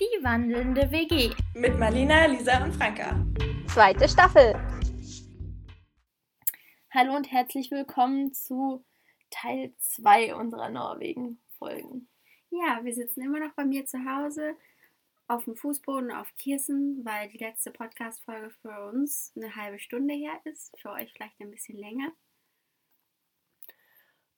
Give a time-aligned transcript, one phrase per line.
[0.00, 1.34] Die wandelnde WG.
[1.54, 3.20] Mit Marlina, Lisa und Franka.
[3.66, 4.54] Zweite Staffel.
[6.92, 8.84] Hallo und herzlich willkommen zu
[9.30, 12.08] Teil 2 unserer Norwegen-Folgen.
[12.50, 14.54] Ja, wir sitzen immer noch bei mir zu Hause
[15.26, 20.38] auf dem Fußboden auf Kissen, weil die letzte Podcast-Folge für uns eine halbe Stunde her
[20.44, 20.78] ist.
[20.80, 22.12] Für euch vielleicht ein bisschen länger.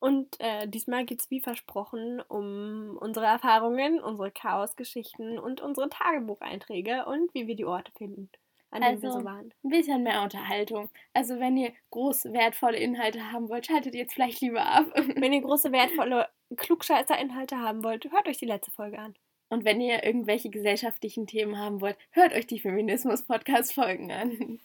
[0.00, 7.04] Und äh, diesmal geht es wie versprochen um unsere Erfahrungen, unsere Chaosgeschichten und unsere Tagebucheinträge
[7.06, 8.30] und wie wir die Orte finden,
[8.70, 9.52] an denen wir Also so waren.
[9.62, 10.90] ein bisschen mehr Unterhaltung.
[11.12, 14.86] Also wenn ihr groß wertvolle Inhalte haben wollt, schaltet jetzt vielleicht lieber ab.
[15.16, 19.14] Wenn ihr große, wertvolle Klugscheißer-Inhalte haben wollt, hört euch die letzte Folge an.
[19.50, 24.60] Und wenn ihr irgendwelche gesellschaftlichen Themen haben wollt, hört euch die Feminismus-Podcast-Folgen an.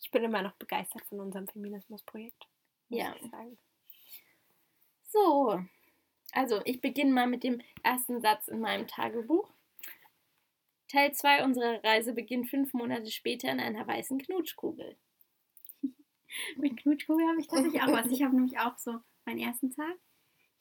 [0.00, 2.46] Ich bin immer noch begeistert von unserem Feminismus-Projekt.
[2.88, 3.14] Ja.
[5.08, 5.60] So,
[6.32, 9.50] also ich beginne mal mit dem ersten Satz in meinem Tagebuch.
[10.88, 14.96] Teil 2 unserer Reise beginnt fünf Monate später in einer weißen Knutschkugel.
[16.56, 18.06] Mit Knutschkugel habe ich tatsächlich auch was.
[18.10, 19.96] Ich habe nämlich auch so meinen ersten Tag.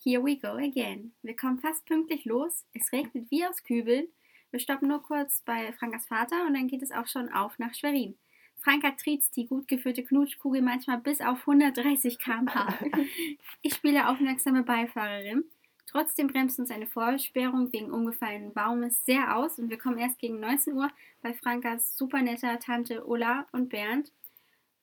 [0.02, 1.14] Here we go again.
[1.22, 2.66] Wir kommen fast pünktlich los.
[2.74, 4.08] Es regnet wie aus Kübeln.
[4.52, 7.74] Wir stoppen nur kurz bei Frankas Vater und dann geht es auch schon auf nach
[7.74, 8.18] Schwerin.
[8.66, 12.74] Franka triezt die gut geführte Knutschkugel manchmal bis auf 130 km/h.
[13.62, 15.44] Ich spiele aufmerksame Beifahrerin.
[15.86, 20.40] Trotzdem bremst uns eine Vorsperrung wegen umgefallenen Baumes sehr aus und wir kommen erst gegen
[20.40, 20.90] 19 Uhr
[21.22, 24.12] bei Frankas super netter Tante Ulla und Bernd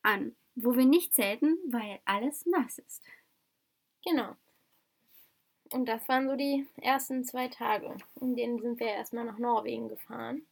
[0.04, 3.02] an, wo wir nicht zelten, weil alles nass ist.
[4.04, 4.36] Genau.
[5.72, 7.96] Und das waren so die ersten zwei Tage.
[8.20, 10.46] In denen sind wir erstmal nach Norwegen gefahren.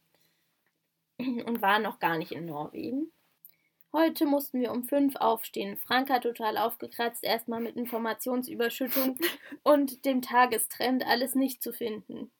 [1.17, 3.11] Und waren noch gar nicht in Norwegen.
[3.93, 5.75] Heute mussten wir um fünf aufstehen.
[5.75, 9.17] Franka total aufgekratzt, erstmal mit Informationsüberschüttung
[9.63, 12.31] und dem Tagestrend alles nicht zu finden.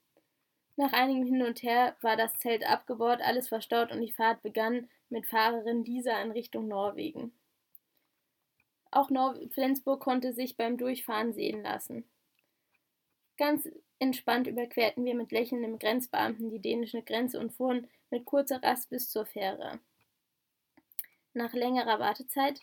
[0.77, 4.89] Nach einigem Hin und Her war das Zelt abgebaut, alles verstaut und die Fahrt begann
[5.09, 7.33] mit Fahrerin Lisa in Richtung Norwegen.
[8.89, 12.05] Auch Nor Flensburg konnte sich beim Durchfahren sehen lassen.
[13.37, 18.89] Ganz entspannt überquerten wir mit lächelndem Grenzbeamten die dänische Grenze und fuhren mit kurzer Rast
[18.89, 19.79] bis zur Fähre.
[21.33, 22.61] Nach längerer Wartezeit,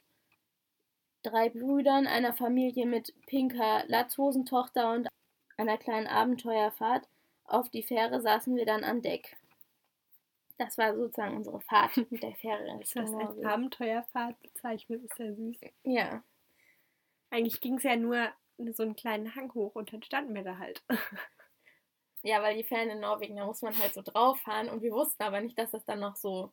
[1.22, 5.08] drei Brüdern, einer Familie mit pinker Latzhosentochter und
[5.56, 7.08] einer kleinen Abenteuerfahrt
[7.44, 9.36] auf die Fähre saßen wir dann an Deck.
[10.58, 12.64] Das war sozusagen unsere Fahrt mit der Fähre.
[12.78, 13.44] das Richtung als.
[13.44, 15.02] Abenteuerfahrt bezeichnet?
[15.04, 15.56] Ist ja süß.
[15.84, 16.22] Ja,
[17.30, 18.30] Eigentlich ging es ja nur
[18.72, 20.82] so einen kleinen Hang hoch und dann standen wir da halt.
[22.22, 24.90] Ja, weil die Fähren in Norwegen, da muss man halt so drauf fahren und wir
[24.90, 26.52] wussten aber nicht, dass das dann noch so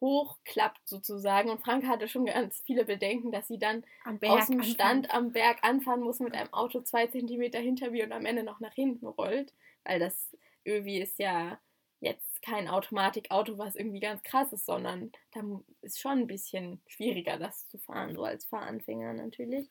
[0.00, 1.50] hochklappt sozusagen.
[1.50, 4.62] Und Frank hatte schon ganz viele Bedenken, dass sie dann Am aus dem anfangen.
[4.64, 8.42] Stand am Berg anfahren muss mit einem Auto zwei Zentimeter hinter mir und am Ende
[8.42, 9.52] noch nach hinten rollt.
[9.84, 11.58] Weil das irgendwie ist ja
[12.00, 15.40] jetzt kein Automatikauto, was irgendwie ganz krass ist, sondern da
[15.80, 19.70] ist schon ein bisschen schwieriger, das zu fahren, so als Fahranfänger natürlich.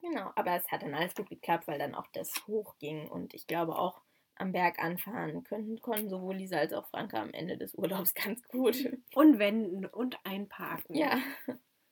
[0.00, 3.46] Genau, aber es hat dann alles gut geklappt, weil dann auch das hochging und ich
[3.46, 4.00] glaube auch
[4.40, 8.42] am Berg anfahren können, konnten sowohl Lisa als auch Franka am Ende des Urlaubs ganz
[8.48, 8.76] gut.
[9.14, 10.94] Und wenden und einparken.
[10.96, 11.18] Ja,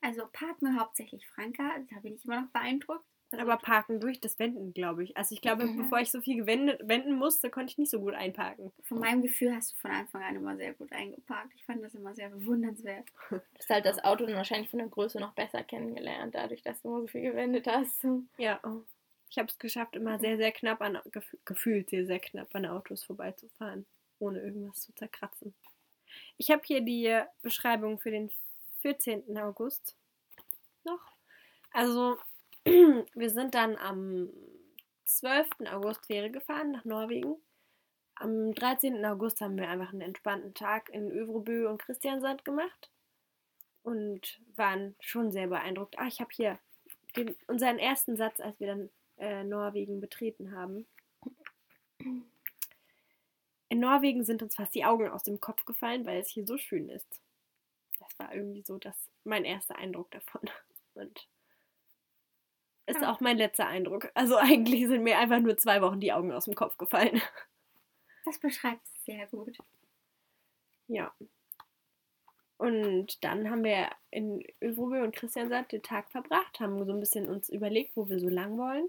[0.00, 3.04] Also parken hauptsächlich Franka, da bin ich immer noch beeindruckt.
[3.31, 5.14] Also, Aber parken durch das Wenden, glaube ich.
[5.19, 5.76] Also ich glaube, Mhm.
[5.76, 8.72] bevor ich so viel gewendet, wenden musste, konnte ich nicht so gut einparken.
[8.84, 11.53] von meinem Gefühl hast du von Anfang an immer sehr gut eingeparkt.
[11.54, 13.04] Ich fand das immer sehr bewundernswert.
[13.30, 16.80] du hast halt das Auto dann wahrscheinlich von der Größe noch besser kennengelernt, dadurch, dass
[16.80, 18.06] du immer so viel gewendet hast.
[18.38, 18.60] Ja.
[18.65, 18.82] oh.
[19.31, 22.66] Ich habe es geschafft, immer sehr, sehr knapp an, gef gefühlt sehr, sehr knapp an
[22.66, 23.87] Autos vorbeizufahren,
[24.19, 25.55] ohne irgendwas zu zerkratzen.
[26.37, 28.31] Ich habe hier die Beschreibung für den
[28.81, 29.37] 14.
[29.39, 29.97] August
[30.84, 31.12] noch.
[31.72, 32.16] Also,
[32.65, 34.31] wir sind dann am
[35.05, 35.49] 12.
[35.72, 37.37] August Fähre gefahren nach Norwegen.
[38.15, 39.05] Am 13.
[39.05, 42.91] August haben wir einfach einen entspannten Tag in Övrobö und Christiansand gemacht
[43.83, 45.99] und waren schon sehr beeindruckt.
[45.99, 46.59] Ah, ich habe hier
[47.16, 50.87] den, unseren ersten Satz, als wir dann äh, Norwegen betreten haben.
[53.69, 56.57] In Norwegen sind uns fast die Augen aus dem Kopf gefallen, weil es hier so
[56.57, 57.21] schön ist.
[57.98, 60.41] Das war irgendwie so das, mein erster Eindruck davon.
[60.95, 61.28] Und
[62.87, 63.13] ist Ja.
[63.13, 64.10] auch mein letzter Eindruck.
[64.15, 67.21] Also eigentlich sind mir einfach nur zwei Wochen die Augen aus dem Kopf gefallen.
[68.25, 69.59] Das beschreibt es sehr gut.
[70.87, 71.15] Ja.
[72.57, 77.28] Und dann haben wir in Övrobö und Christiansand den Tag verbracht, haben so ein bisschen
[77.28, 78.89] uns überlegt, wo wir so lang wollen.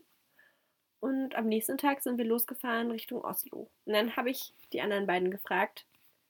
[0.99, 3.69] Und am nächsten Tag sind wir losgefahren Richtung Oslo.
[3.85, 5.85] Und dann habe ich die anderen beiden gefragt,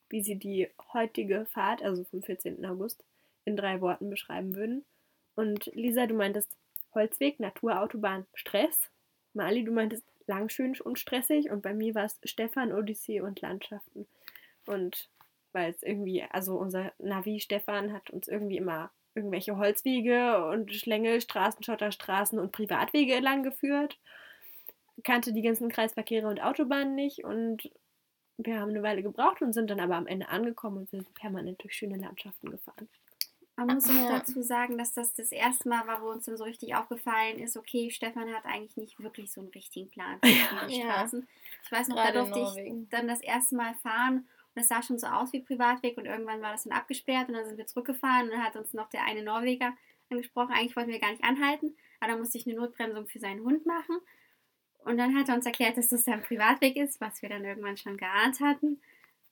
[0.10, 2.66] wie sie die heutige Fahrt, also vom 14.
[2.66, 3.04] August,
[3.46, 4.86] in drei Worten beschreiben würden.
[5.36, 6.56] Und Lisa, du meintest
[6.94, 8.90] Holzweg, Natur, Autobahn, Stress.
[9.34, 11.50] Mali, du meintest lang, schön und stressig.
[11.50, 14.08] Und bei mir war es Stefan, Odyssee und Landschaften.
[14.66, 15.10] Und
[15.52, 21.64] weil es irgendwie, also unser Navi Stefan hat uns irgendwie immer irgendwelche Holzwege und Schlängelstraßen,
[21.64, 23.98] Schotterstraßen und Privatwege lang geführt.
[25.04, 27.70] Kannte die ganzen Kreisverkehre und Autobahnen nicht und
[28.38, 31.62] wir haben eine Weile gebraucht und sind dann aber am Ende angekommen und sind permanent
[31.64, 32.90] durch schöne Landschaften gefahren.
[33.58, 34.08] Man muss auch Ja.
[34.08, 37.58] dazu sagen, dass das das erste Mal war, wo uns dann so richtig aufgefallen ist,
[37.58, 40.32] okay, Stefan hat eigentlich nicht wirklich so einen richtigen Plan für
[40.62, 40.72] die Ja.
[40.72, 41.28] Straßen.
[41.64, 42.56] Ich weiß noch, da Gerade in durfte ich
[42.90, 46.42] dann das erste Mal fahren und es sah schon so aus wie Privatweg und irgendwann
[46.42, 49.04] war das dann abgesperrt und dann sind wir zurückgefahren und dann hat uns noch der
[49.04, 49.74] eine Norweger
[50.10, 50.54] angesprochen.
[50.54, 53.66] Eigentlich wollten wir gar nicht anhalten, aber dann musste ich eine Notbremsung für seinen Hund
[53.66, 53.98] machen.
[54.90, 57.78] Und dann hat er uns erklärt, dass das ein Privatweg ist, was wir dann irgendwann
[57.78, 58.82] schon geahnt hatten,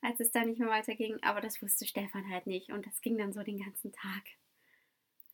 [0.01, 1.18] als es dann nicht mehr weiterging.
[1.24, 4.21] Aber das wusste Stefan halt nicht und das ging dann so den ganzen Tag.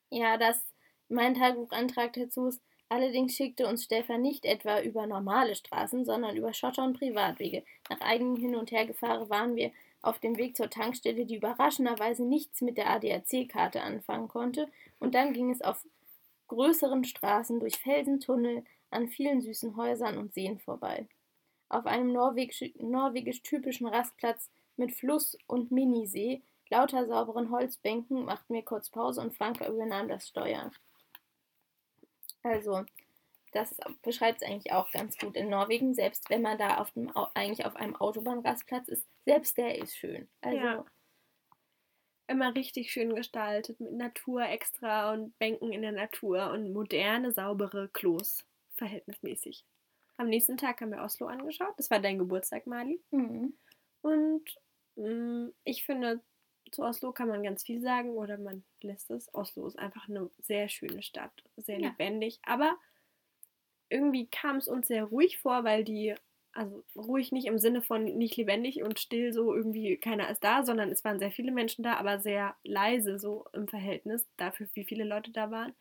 [0.10, 0.64] Ja, das
[1.10, 6.54] mein Tagebuchantrag dazu ist, allerdings schickte uns Stefan nicht etwa über normale Straßen, sondern über
[6.54, 7.66] Schotter und Privatwege.
[7.90, 12.62] Nach eigenem Hin- und Hergefahren waren wir auf dem Weg zur Tankstelle, die überraschenderweise nichts
[12.62, 14.70] mit der ADAC-Karte anfangen konnte,
[15.02, 15.86] und dann ging es auf
[16.48, 21.08] größeren Straßen durch Felsentunnel an vielen süßen Häusern und Seen vorbei.
[21.70, 28.64] Auf einem norwegisch, norwegisch typischen Rastplatz mit Fluss und Minisee, lauter sauberen Holzbänken, machten wir
[28.64, 30.72] kurz Pause und Franka übernahm das Steuer.
[32.44, 32.86] Also,
[33.54, 35.36] das beschreibt es eigentlich auch ganz gut.
[35.36, 39.78] In Norwegen, selbst wenn man da auf dem, eigentlich auf einem Autobahnrastplatz ist, selbst der
[39.80, 40.30] ist schön.
[40.42, 40.86] Also, Ja.
[42.28, 47.90] Immer richtig schön gestaltet, mit Natur extra und Bänken in der Natur und moderne, saubere
[47.90, 48.46] Klos,
[48.76, 49.66] verhältnismäßig.
[50.18, 51.74] Am nächsten Tag haben wir Oslo angeschaut.
[51.78, 53.02] Das war dein Geburtstag, Mali.
[53.12, 53.54] mhm.
[54.02, 54.44] Und
[54.96, 56.22] mh, ich finde,
[56.72, 59.34] zu Oslo kann man ganz viel sagen oder man lässt es.
[59.34, 61.90] Oslo ist einfach eine sehr schöne Stadt, sehr Ja.
[61.90, 62.40] lebendig.
[62.44, 62.78] Aber
[63.90, 66.16] irgendwie kam es uns sehr ruhig vor, weil die,
[66.54, 70.64] also ruhig nicht im Sinne von nicht lebendig und still, so irgendwie keiner ist da,
[70.64, 74.86] sondern es waren sehr viele Menschen da, aber sehr leise so im Verhältnis dafür, wie
[74.86, 75.74] viele Leute da waren.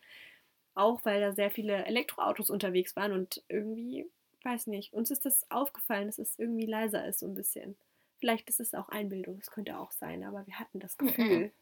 [0.74, 4.06] Auch weil da sehr viele Elektroautos unterwegs waren und irgendwie,
[4.44, 7.76] weiß nicht, uns ist das aufgefallen, dass es irgendwie leiser ist so ein bisschen.
[8.18, 11.06] Vielleicht ist es auch Einbildung, das könnte auch sein, aber wir hatten das Mhm.
[11.06, 11.52] Gefühl.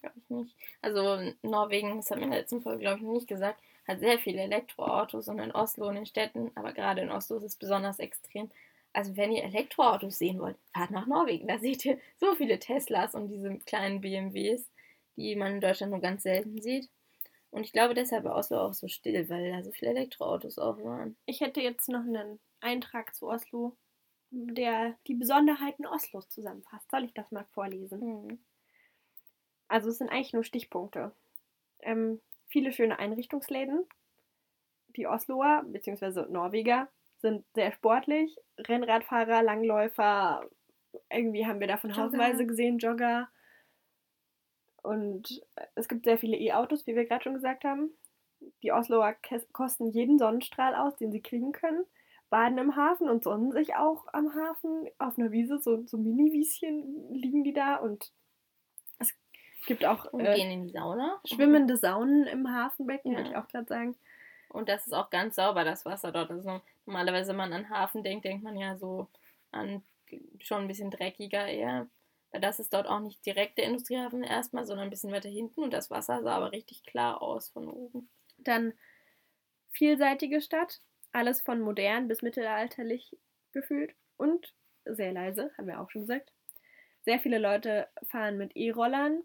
[0.00, 0.56] glaube ich nicht.
[0.82, 4.18] Also, Norwegen, das haben wir in der letzten Folge, glaube ich, nicht gesagt, hat sehr
[4.18, 7.98] viele Elektroautos und in Oslo und in Städten, aber gerade in Oslo ist es besonders
[7.98, 8.50] extrem.
[8.92, 11.48] Also, wenn ihr Elektroautos sehen wollt, fahrt nach Norwegen.
[11.48, 14.70] Da seht ihr so viele Teslas und diese kleinen BMWs,
[15.16, 16.88] die man in Deutschland nur ganz selten sieht.
[17.54, 20.76] Und ich glaube, deshalb war Oslo auch so still, weil da so viele Elektroautos auch
[20.82, 21.16] waren.
[21.24, 23.76] Ich hätte jetzt noch einen Eintrag zu Oslo,
[24.32, 26.90] der die Besonderheiten Oslos zusammenfasst.
[26.90, 28.00] Soll ich das mal vorlesen?
[28.00, 28.38] Mhm.
[29.68, 31.12] Also es sind eigentlich nur Stichpunkte.
[31.78, 33.86] Ähm, viele schöne Einrichtungsläden.
[34.96, 36.26] Die Osloer bzw.
[36.28, 38.36] Norweger sind sehr sportlich.
[38.58, 40.44] Rennradfahrer, Langläufer,
[41.08, 42.02] irgendwie haben wir davon Jogger.
[42.02, 43.28] haufenweise gesehen, Jogger.
[44.84, 45.42] Und
[45.74, 47.90] es gibt sehr viele E-Autos, wie wir gerade schon gesagt haben.
[48.62, 49.14] Die Osloer
[49.52, 51.84] kosten jeden Sonnenstrahl aus, den sie kriegen können.
[52.30, 54.88] Baden im Hafen und sonnen sich auch am Hafen.
[54.98, 57.76] Auf einer Wiese, so, so Mini-Wieschen liegen die da.
[57.76, 58.12] Und
[58.98, 59.14] es
[59.66, 61.20] gibt auch äh, Sauna.
[61.24, 63.18] schwimmende Saunen im Hafenbecken, Ja.
[63.18, 63.96] würde ich auch gerade sagen.
[64.50, 66.30] Und das ist auch ganz sauber, das Wasser dort.
[66.30, 69.08] Also normalerweise, wenn man an Hafen denkt, denkt man ja so
[69.50, 69.82] an
[70.40, 71.88] schon ein bisschen dreckiger eher.
[72.34, 75.62] Weil das ist dort auch nicht direkt der Industriehafen erstmal, sondern ein bisschen weiter hinten.
[75.62, 78.10] Und das Wasser sah aber richtig klar aus von oben.
[78.38, 78.72] Dann
[79.70, 80.80] vielseitige Stadt,
[81.12, 83.16] alles von modern bis mittelalterlich
[83.52, 84.52] gefühlt und
[84.84, 86.32] sehr leise, haben wir auch schon gesagt.
[87.04, 89.22] Sehr viele Leute fahren mit E-Rollern.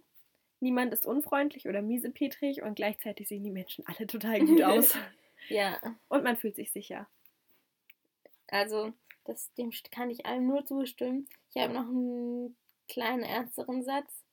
[0.59, 4.95] Niemand ist unfreundlich oder miesepetrig und gleichzeitig sehen die Menschen alle total gut aus.
[5.47, 7.07] Ja, und man fühlt sich sicher.
[8.49, 11.27] also das, dem kann ich allem nur zustimmen.
[11.49, 12.55] Ich habe noch einen
[12.89, 14.23] kleinen ernsteren Satz.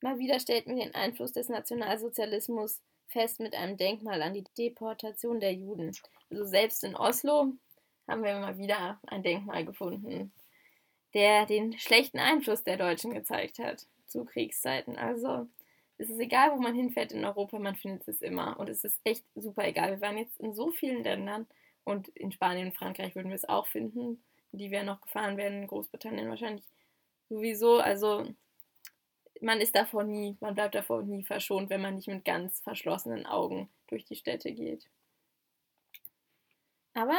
[0.00, 5.40] Mal wieder stellt mir den Einfluss des Nationalsozialismus fest mit einem Denkmal an die Deportation
[5.40, 5.94] der Juden.
[6.30, 7.52] Also selbst in Oslo
[8.06, 10.32] haben wir mal wieder ein Denkmal gefunden,
[11.14, 14.96] der den schlechten Einfluss der Deutschen gezeigt hat zu Kriegszeiten.
[14.96, 15.46] Also
[15.98, 18.58] es ist egal, wo man hinfährt in Europa, man findet es immer.
[18.58, 19.90] Und es ist echt super egal.
[19.90, 21.46] Wir waren jetzt in so vielen Ländern
[21.84, 25.62] und in Spanien und Frankreich würden wir es auch finden, die wir noch gefahren werden,
[25.62, 26.64] in Großbritannien wahrscheinlich
[27.28, 27.78] sowieso.
[27.78, 28.26] Also
[29.40, 33.26] man ist davor nie, man bleibt davor nie verschont, wenn man nicht mit ganz verschlossenen
[33.26, 34.88] Augen durch die Städte geht.
[36.94, 37.18] Aber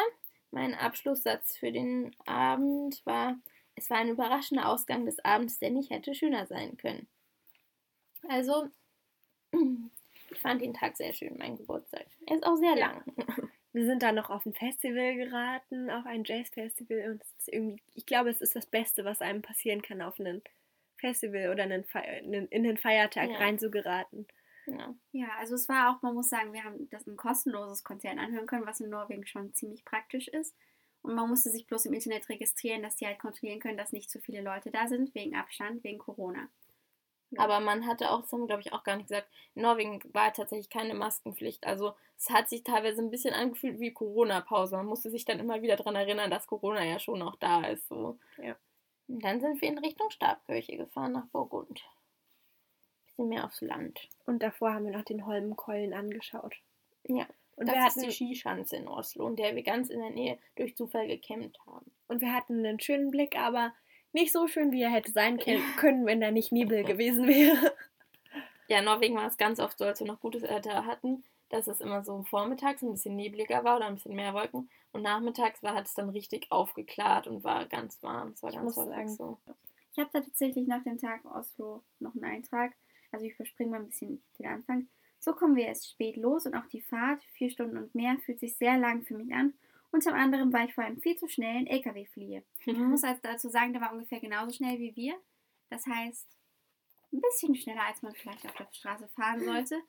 [0.51, 3.37] mein Abschlusssatz für den Abend war,
[3.75, 7.07] es war ein überraschender Ausgang des Abends, der nicht hätte schöner sein können.
[8.27, 8.69] Also,
[9.51, 12.07] ich fand den Tag sehr schön, mein Geburtstag.
[12.25, 13.03] Er ist auch sehr lang.
[13.79, 17.11] wir sind dann noch auf ein Festival geraten, auch ein Jazz-Festival.
[17.11, 20.19] Und es ist irgendwie, ich glaube, es ist das Beste, was einem passieren kann, auf
[20.19, 20.41] ein
[20.97, 23.37] Festival oder einen Fe in den Feiertag Ja.
[23.37, 24.27] reinzugeraten.
[24.65, 24.93] Ja.
[25.13, 28.47] Ja, also es war auch, man muss sagen, wir haben das ein kostenloses Konzert anhören
[28.47, 30.53] können, was in Norwegen schon ziemlich praktisch ist.
[31.01, 34.11] Und man musste sich bloß im Internet registrieren, dass die halt kontrollieren können, dass nicht
[34.11, 36.49] zu viele Leute da sind, wegen Abstand, wegen Corona.
[37.31, 37.41] Ja.
[37.41, 40.01] Aber man hatte auch, das haben wir glaube ich auch gar nicht gesagt, in Norwegen
[40.13, 41.65] war tatsächlich keine Maskenpflicht.
[41.65, 44.77] Also es hat sich teilweise ein bisschen angefühlt wie Corona-Pause.
[44.77, 47.87] Man musste sich dann immer wieder daran erinnern, dass Corona ja schon noch da ist.
[47.87, 48.17] So.
[48.37, 48.55] Ja.
[49.07, 51.83] Und dann sind wir in Richtung Stabkirche gefahren nach Burgund.
[53.05, 54.07] Bisschen mehr aufs Land.
[54.25, 56.55] Und davor haben wir noch den Holmenkollen angeschaut.
[57.03, 57.27] Ja.
[57.55, 60.11] Und das wir, ist hatten, die Skischanze in Oslo, in der wir ganz in der
[60.11, 61.91] Nähe durch Zufall gecampt haben.
[62.07, 63.73] und wir hatten einen schönen Blick, aber
[64.13, 65.37] nicht so schön, wie er hätte sein
[65.77, 67.73] können, wenn da nicht Nebel gewesen wäre.
[68.67, 71.67] Ja, in Norwegen war es ganz oft so, als wir noch gutes Wetter hatten, dass
[71.67, 74.69] es immer so vormittags ein bisschen nebliger war oder ein bisschen mehr Wolken.
[74.91, 78.29] Und nachmittags war, hat es dann richtig aufgeklärt und war ganz warm.
[78.29, 79.37] Es war Ich ganz muss sagen, so.
[79.91, 82.73] Ich habe da tatsächlich nach dem Tag Oslo noch einen Eintrag.
[83.11, 84.87] Also ich überspringe mal ein bisschen den Anfang.
[85.19, 88.39] So kommen wir erst spät los und auch die Fahrt, vier Stunden und mehr, fühlt
[88.39, 89.53] sich sehr lang für mich an.
[89.91, 92.43] Unter anderem war ich vor einem viel zu schnellen LKW fliehe.
[92.65, 95.15] Man muss also dazu sagen, der war ungefähr genauso schnell wie wir.
[95.69, 96.27] Das heißt,
[97.11, 99.81] ein bisschen schneller, als man vielleicht auf der Straße fahren sollte.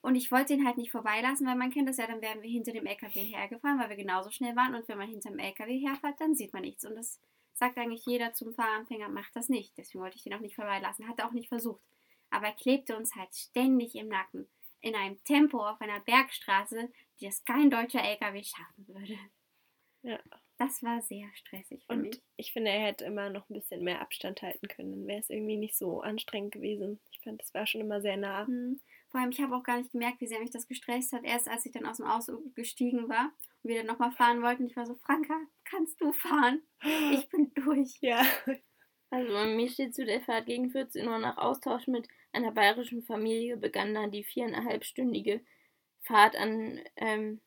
[0.00, 2.50] Und ich wollte ihn halt nicht vorbeilassen, weil man kennt das ja, dann wären wir
[2.50, 4.74] hinter dem LKW hergefahren, weil wir genauso schnell waren.
[4.74, 6.84] Und wenn man hinter dem LKW herfährt, dann sieht man nichts.
[6.84, 7.20] Und das
[7.54, 9.76] sagt eigentlich jeder zum Fahranfänger, macht das nicht.
[9.76, 11.08] Deswegen wollte ich den auch nicht vorbeilassen.
[11.08, 11.82] Hat er auch nicht versucht.
[12.30, 14.46] Aber er klebte uns halt ständig im Nacken.
[14.80, 19.18] In einem Tempo auf einer Bergstraße, die es kein deutscher LKW schaffen würde.
[20.02, 20.20] Ja.
[20.58, 22.22] Das war sehr stressig für Und mich.
[22.36, 24.92] ich finde, er hätte immer noch ein bisschen mehr Abstand halten können.
[24.92, 26.98] Dann wäre es irgendwie nicht so anstrengend gewesen.
[27.10, 28.46] Ich fand, das war schon immer sehr nah.
[28.46, 28.80] Hm.
[29.10, 31.24] Vor allem, ich habe auch gar nicht gemerkt, wie sehr mich das gestresst hat.
[31.24, 33.32] Erst als ich dann aus dem Auto gestiegen war
[33.62, 36.62] und wir dann nochmal fahren wollten, ich war so, Franka, kannst du fahren?
[37.12, 37.96] Ich bin durch.
[38.00, 38.24] Ja.
[39.10, 43.02] Also bei mir steht zu der Fahrt gegen 14 Uhr nach Austausch mit einer bayerischen
[43.02, 45.40] Familie begann dann die viereinhalbstündige
[46.06, 47.40] Fahrt an ähm,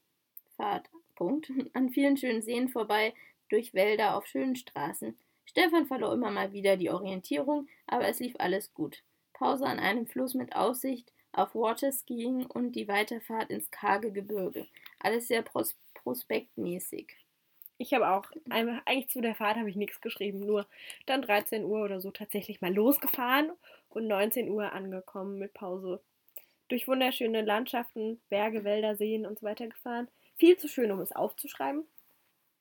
[0.57, 3.13] Fahrt, Punkt, an vielen schönen Seen vorbei,
[3.49, 5.17] durch Wälder auf schönen Straßen.
[5.45, 9.01] Stefan verlor immer mal wieder die Orientierung, aber es lief alles gut.
[9.33, 14.67] Pause an einem Fluss mit Aussicht auf Waterskiing und die Weiterfahrt ins karge Gebirge.
[14.99, 17.15] Alles sehr pros prospektmäßig.
[17.77, 20.67] Ich habe auch, eigentlich zu der Fahrt habe ich nichts geschrieben, nur
[21.05, 23.51] dann 13 Uhr oder so tatsächlich mal losgefahren
[23.89, 26.01] und 19 Uhr angekommen mit Pause.
[26.69, 30.07] Durch wunderschöne Landschaften, Berge, Wälder, Seen und so weiter gefahren.
[30.37, 31.85] Viel zu schön, um es aufzuschreiben.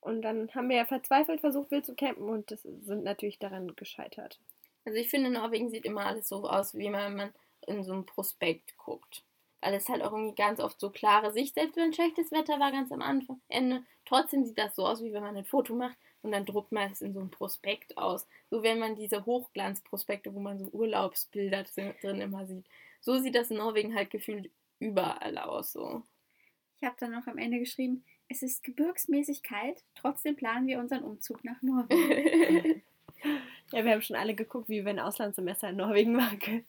[0.00, 3.74] Und dann haben wir ja verzweifelt versucht, wild zu campen und das sind natürlich daran
[3.76, 4.38] gescheitert.
[4.84, 7.32] Also ich finde, Norwegen sieht immer alles so aus, wie wenn man
[7.66, 9.22] in so einem Prospekt guckt.
[9.60, 12.70] Weil es halt auch irgendwie ganz oft so klare Sicht, selbst wenn schlechtes Wetter war
[12.70, 15.96] ganz am Anfang, Ende, trotzdem sieht das so aus, wie wenn man ein Foto macht
[16.22, 18.26] und dann druckt man es in so einem Prospekt aus.
[18.50, 22.64] So wenn man diese Hochglanzprospekte, wo man so Urlaubsbilder drin drin immer sieht.
[23.00, 25.72] So sieht das in Norwegen halt gefühlt überall aus.
[25.72, 26.02] So.
[26.80, 31.02] Ich habe dann noch am Ende geschrieben, es ist gebirgsmäßig kalt, trotzdem planen wir unseren
[31.02, 32.82] Umzug nach Norwegen.
[33.72, 36.66] Ja, wir haben schon alle geguckt, wie wir ein Auslandssemester in Norwegen machen können.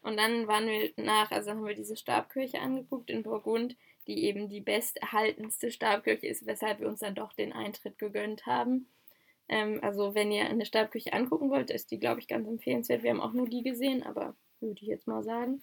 [0.00, 3.76] Und dann waren wir nach, also haben wir diese Stabkirche angeguckt in Burgund,
[4.06, 8.88] die eben die besterhaltenste Stabkirche ist, weshalb wir uns dann doch den Eintritt gegönnt haben.
[9.48, 13.02] Ähm, also wenn ihr eine Stabkirche angucken wollt, ist die, glaube ich, ganz empfehlenswert.
[13.02, 15.60] Wir haben auch nur die gesehen, aber würde ich jetzt mal sagen.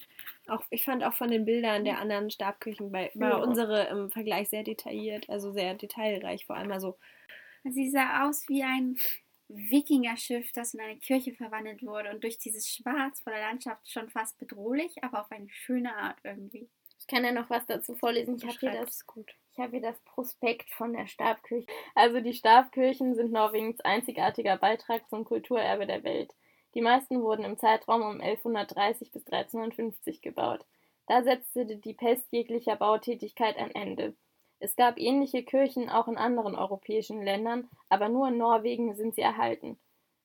[0.47, 3.37] Auch, ich fand auch von den Bildern der anderen Stabkirchen bei, war Ja.
[3.37, 6.97] unsere im Vergleich sehr detailliert, also sehr detailreich, vor allem also
[7.65, 8.97] Sie sah aus wie ein
[9.47, 14.09] Wikingerschiff, das in eine Kirche verwandelt wurde und durch dieses Schwarz vor der Landschaft schon
[14.09, 16.69] fast bedrohlich, aber auf eine schöne Art irgendwie.
[16.99, 18.35] Ich kann ja noch was dazu vorlesen.
[18.37, 19.05] Ich habe hier, das-
[19.53, 21.67] ich hab hier das Prospekt von der Stabkirche.
[21.95, 26.33] Also die Stabkirchen sind Norwegens einzigartiger Beitrag zum Kulturerbe der Welt.
[26.73, 30.65] Die meisten wurden im Zeitraum um 1130 bis 1350 gebaut.
[31.07, 34.13] Da setzte die Pest jeglicher Bautätigkeit ein Ende.
[34.59, 39.21] Es gab ähnliche Kirchen auch in anderen europäischen Ländern, aber nur in Norwegen sind sie
[39.21, 39.77] erhalten.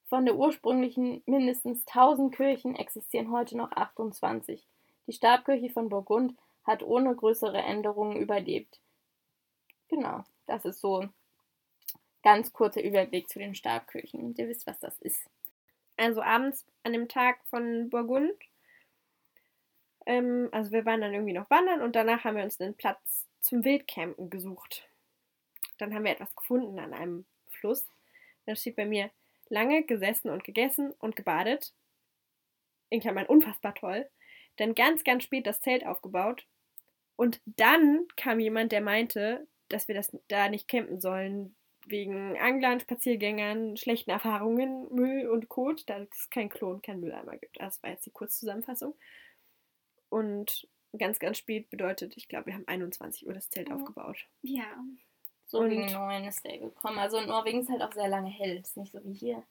[0.09, 4.64] Von der ursprünglichen mindestens 1000 Kirchen existieren heute noch 28.
[5.07, 8.81] Die Stabkirche von Burgund hat ohne größere Änderungen überlebt.
[9.88, 11.12] Genau, das ist so ein
[12.23, 14.35] ganz kurzer Überblick zu den Stabkirchen.
[14.37, 15.28] Ihr wisst, was das ist.
[15.99, 18.33] Also abends an dem Tag von Burgund,
[20.07, 23.26] ähm, also wir waren dann irgendwie noch wandern und danach haben wir uns einen Platz
[23.43, 24.88] zum Wildcampen gesucht.
[25.76, 27.87] Dann haben wir etwas gefunden an einem Fluss.
[28.47, 29.11] Da steht bei mir
[29.50, 31.75] lange gesessen und gegessen und gebadet.
[32.88, 34.09] In Klammern unfassbar toll.
[34.57, 36.47] Dann ganz, ganz spät das Zelt aufgebaut.
[37.17, 41.55] Und dann kam jemand, der meinte, dass wir das da nicht campen sollen.
[41.88, 47.61] Wegen Anglern, Spaziergängern, schlechten Erfahrungen, Müll und Kot, da es kein Klon, kein Mülleimer gibt.
[47.61, 48.95] Das war jetzt die Kurzzusammenfassung.
[50.09, 50.66] Und
[50.99, 53.75] ganz, ganz spät bedeutet, ich glaube, wir haben 21 Uhr das Zelt Mhm.
[53.76, 54.26] aufgebaut.
[54.42, 54.66] Ja.
[55.47, 56.99] So Und- gegen neun ist der gekommen.
[56.99, 58.59] Also in Norwegen ist halt auch sehr lange hell.
[58.59, 59.42] Ist nicht so wie hier.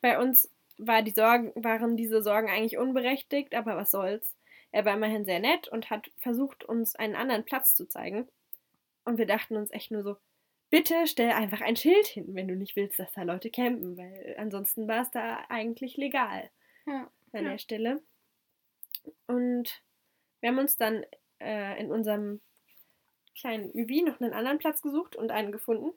[0.00, 4.34] Bei uns war die Sorgen, waren diese Sorgen eigentlich unberechtigt, aber was soll's.
[4.72, 8.26] Er war immerhin sehr nett und hat versucht, uns einen anderen Platz zu zeigen.
[9.04, 10.16] Und wir dachten uns echt nur so,
[10.74, 14.34] bitte stell einfach ein Schild hin, wenn du nicht willst, dass da Leute campen, weil
[14.38, 16.50] ansonsten war es da eigentlich legal
[16.84, 17.08] Ja.
[17.32, 17.50] an Ja.
[17.52, 18.02] der Stelle.
[19.28, 19.82] Und
[20.40, 21.04] wir haben uns dann
[21.40, 22.40] äh, in unserem
[23.38, 25.92] kleinen UV noch einen anderen Platz gesucht und einen gefunden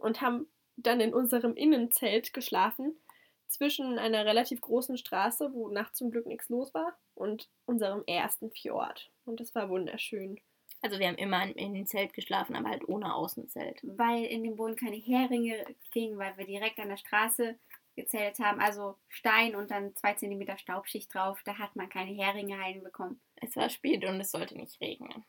[0.00, 2.98] und haben dann in unserem Innenzelt geschlafen
[3.46, 8.50] zwischen einer relativ großen Straße, wo nachts zum Glück nichts los war, und unserem ersten
[8.50, 9.10] Fjord.
[9.24, 10.40] Und das war wunderschön.
[10.80, 13.80] Also wir haben immer in, dem Zelt geschlafen, aber halt ohne Außenzelt.
[13.82, 17.58] Weil in dem Boden keine Heringe gingen, weil wir direkt an der Straße
[17.96, 18.60] gezählt haben.
[18.60, 21.40] Also Stein und dann zwei Zentimeter Staubschicht drauf.
[21.44, 23.20] Da hat man keine Heringe reinbekommen.
[23.36, 25.24] Es war spät und es sollte nicht regnen.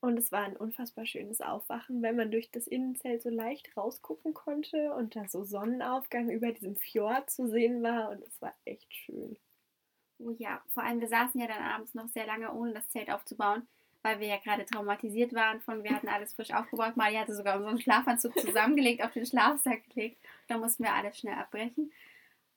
[0.00, 4.32] Und es war ein unfassbar schönes Aufwachen, wenn man durch das Innenzelt so leicht rausgucken
[4.32, 8.10] konnte und da so Sonnenaufgang über diesem Fjord zu sehen war.
[8.10, 9.36] Und es war echt schön.
[10.18, 13.10] Oh ja, vor allem wir saßen ja dann abends noch sehr lange, ohne das Zelt
[13.10, 13.66] aufzubauen,
[14.02, 16.96] weil wir ja gerade traumatisiert waren von, wir hatten alles frisch aufgebaut.
[16.96, 20.18] Mali hatte sogar unseren Schlafanzug zusammengelegt, auf den Schlafsack gelegt.
[20.46, 21.92] Da mussten wir alles schnell abbrechen.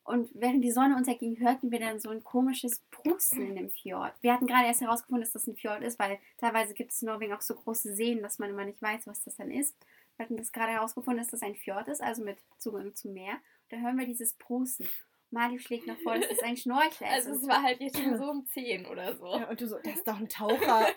[0.03, 4.13] Und während die Sonne unterging, hörten wir dann so ein komisches Prusten in dem Fjord.
[4.21, 7.07] Wir hatten gerade erst herausgefunden, dass das ein Fjord ist, weil teilweise gibt es in
[7.07, 9.75] Norwegen auch so große Seen, dass man immer nicht weiß, was das dann ist.
[10.17, 13.37] Wir hatten das gerade herausgefunden, dass das ein Fjord ist, also mit Zugang zum Meer.
[13.69, 14.87] Da hören wir dieses Prusten.
[15.31, 17.13] Mali schlägt noch vor, dass es ein Schnorchel ist.
[17.27, 19.27] Also es war halt jetzt schon so um 10 oder so.
[19.37, 20.87] Ja, und du so, das ist doch ein Taucher.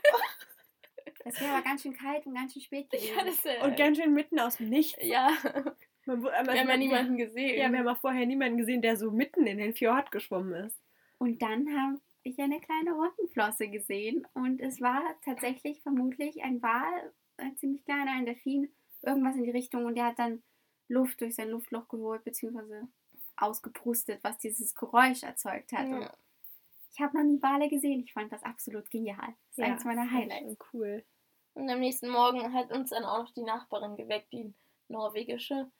[1.27, 3.15] Es wäre aber ganz schön kalt und ganz schön spät gewesen.
[3.17, 4.99] Ja, das, äh, und ganz schön mitten aus dem Nichts.
[5.03, 5.31] ja.
[6.07, 7.59] Man, wir haben ja man- niemanden gesehen.
[7.59, 10.79] Ja, wir haben auch vorher niemanden gesehen, der so mitten in den Fjord geschwommen ist.
[11.17, 17.13] Und dann habe ich eine kleine Rottenflosse gesehen und es war tatsächlich vermutlich ein Wal,
[17.39, 18.71] ein ziemlich kleiner, ein Delfin,
[19.03, 20.43] irgendwas in die Richtung und der hat dann
[20.89, 22.87] Luft durch sein Luftloch geholt, beziehungsweise
[23.37, 25.87] ausgeprustet, was dieses Geräusch erzeugt hat.
[25.87, 26.13] Und ja.
[26.93, 29.17] ich habe noch nie Wale gesehen, ich fand das absolut genial.
[29.19, 30.41] Das ist Ja, eins meiner Highlights.
[30.47, 31.05] schon Cool.
[31.55, 34.53] Und am nächsten Morgen hat uns dann auch noch die Nachbarin geweckt, die
[34.89, 35.71] norwegische.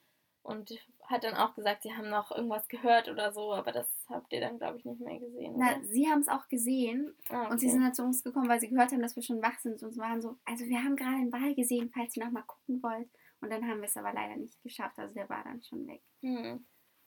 [0.43, 0.71] Und
[1.05, 4.41] hat dann auch gesagt, sie haben noch irgendwas gehört oder so, aber das habt ihr
[4.41, 5.55] dann, glaube ich, nicht mehr gesehen.
[5.57, 5.85] Na, oder?
[5.87, 7.73] sie haben es auch gesehen Ah, Und sie okay.
[7.73, 9.97] sind dann zu uns gekommen, weil sie gehört haben, dass wir schon wach sind und
[9.97, 13.09] waren so, also wir haben gerade einen Wal gesehen, falls ihr noch mal gucken wollt.
[13.41, 16.03] Und dann haben wir es aber leider nicht geschafft, also der war dann schon weg.
[16.21, 16.67] Hm.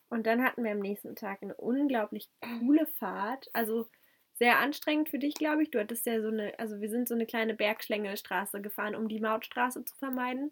[0.10, 3.50] Und dann hatten wir am nächsten Tag eine unglaublich coole Fahrt.
[3.54, 3.90] Also
[4.34, 5.72] sehr anstrengend für dich, glaube ich.
[5.72, 9.20] Du hattest ja so eine, also wir sind so eine kleine Bergschlängelstraße gefahren, um die
[9.20, 10.52] Mautstraße zu vermeiden.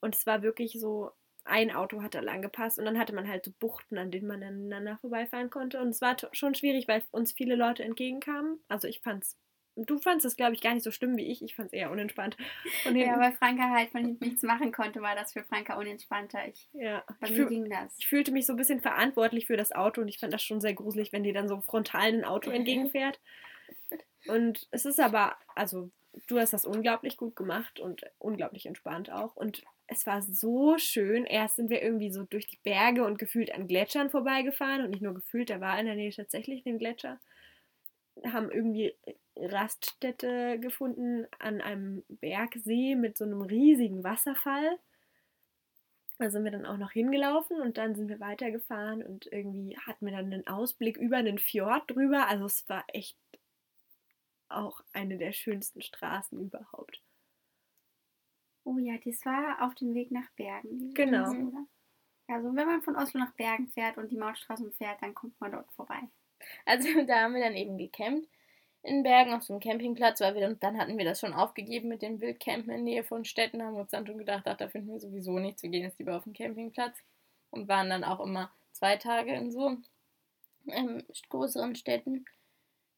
[0.00, 1.12] Und es war wirklich so,
[1.44, 4.26] ein Auto hat da lang gepasst und dann hatte man halt so Buchten, an denen
[4.26, 5.80] man aneinander vorbeifahren konnte.
[5.80, 8.60] Und es war schon schwierig, weil uns viele Leute entgegenkamen.
[8.68, 9.38] Also ich fand's,
[9.76, 11.42] du fandst es, glaube ich, gar nicht so schlimm wie ich.
[11.42, 12.36] Ich fand es eher unentspannt.
[12.92, 16.46] Ja, weil Franka halt von hinten nichts machen konnte, war das für Franka unentspannter.
[16.48, 17.04] Ich, ja.
[17.20, 17.94] bei Ich mir ging das.
[17.98, 20.60] ich fühlte mich so ein bisschen verantwortlich für das Auto und ich fand das schon
[20.60, 23.20] sehr gruselig, wenn dir dann so frontal ein Auto entgegenfährt.
[24.26, 25.90] Und es ist aber, also
[26.26, 29.36] du hast das unglaublich gut gemacht und unglaublich entspannt auch.
[29.36, 31.24] Und es war so schön.
[31.26, 35.02] Erst sind wir irgendwie so durch die Berge und gefühlt an Gletschern vorbeigefahren und nicht
[35.02, 37.18] nur gefühlt, da war in der Nähe tatsächlich ein Gletscher.
[38.24, 38.94] Haben irgendwie
[39.36, 44.78] Raststätte gefunden an einem Bergsee mit so einem riesigen Wasserfall.
[46.18, 50.04] Da sind wir dann auch noch hingelaufen und dann sind wir weitergefahren und irgendwie hatten
[50.04, 52.28] wir dann einen Ausblick über einen Fjord drüber.
[52.28, 53.16] Also es war echt
[54.50, 57.00] auch eine der schönsten Straßen überhaupt.
[58.64, 60.92] Oh ja, das war auf dem Weg nach Bergen.
[60.92, 61.30] Genau.
[61.30, 61.66] Oder?
[62.28, 65.52] Also wenn man von Oslo nach Bergen fährt und die Mautstraßen fährt, dann kommt man
[65.52, 66.00] dort vorbei.
[66.66, 68.28] Also da haben wir dann eben gecampt
[68.82, 72.02] in Bergen auf so einem Campingplatz, weil wir dann, hatten wir das schon aufgegeben mit
[72.02, 75.00] dem Wildcampen in Nähe von Städten, haben uns dann schon gedacht, ach, da finden wir
[75.00, 76.96] sowieso nichts, wir gehen jetzt lieber auf den Campingplatz
[77.50, 79.76] und waren dann auch immer zwei Tage in so
[80.68, 82.24] ähm, größeren Städten,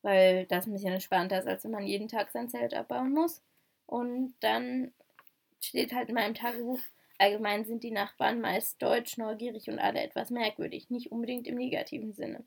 [0.03, 3.43] weil das ein bisschen entspannter ist, als wenn man jeden Tag sein Zelt abbauen muss.
[3.87, 4.93] Und dann
[5.61, 6.81] steht halt in meinem Tagebuch,
[7.19, 12.13] allgemein sind die Nachbarn meist deutsch, neugierig und alle etwas merkwürdig, nicht unbedingt im negativen
[12.13, 12.45] Sinne.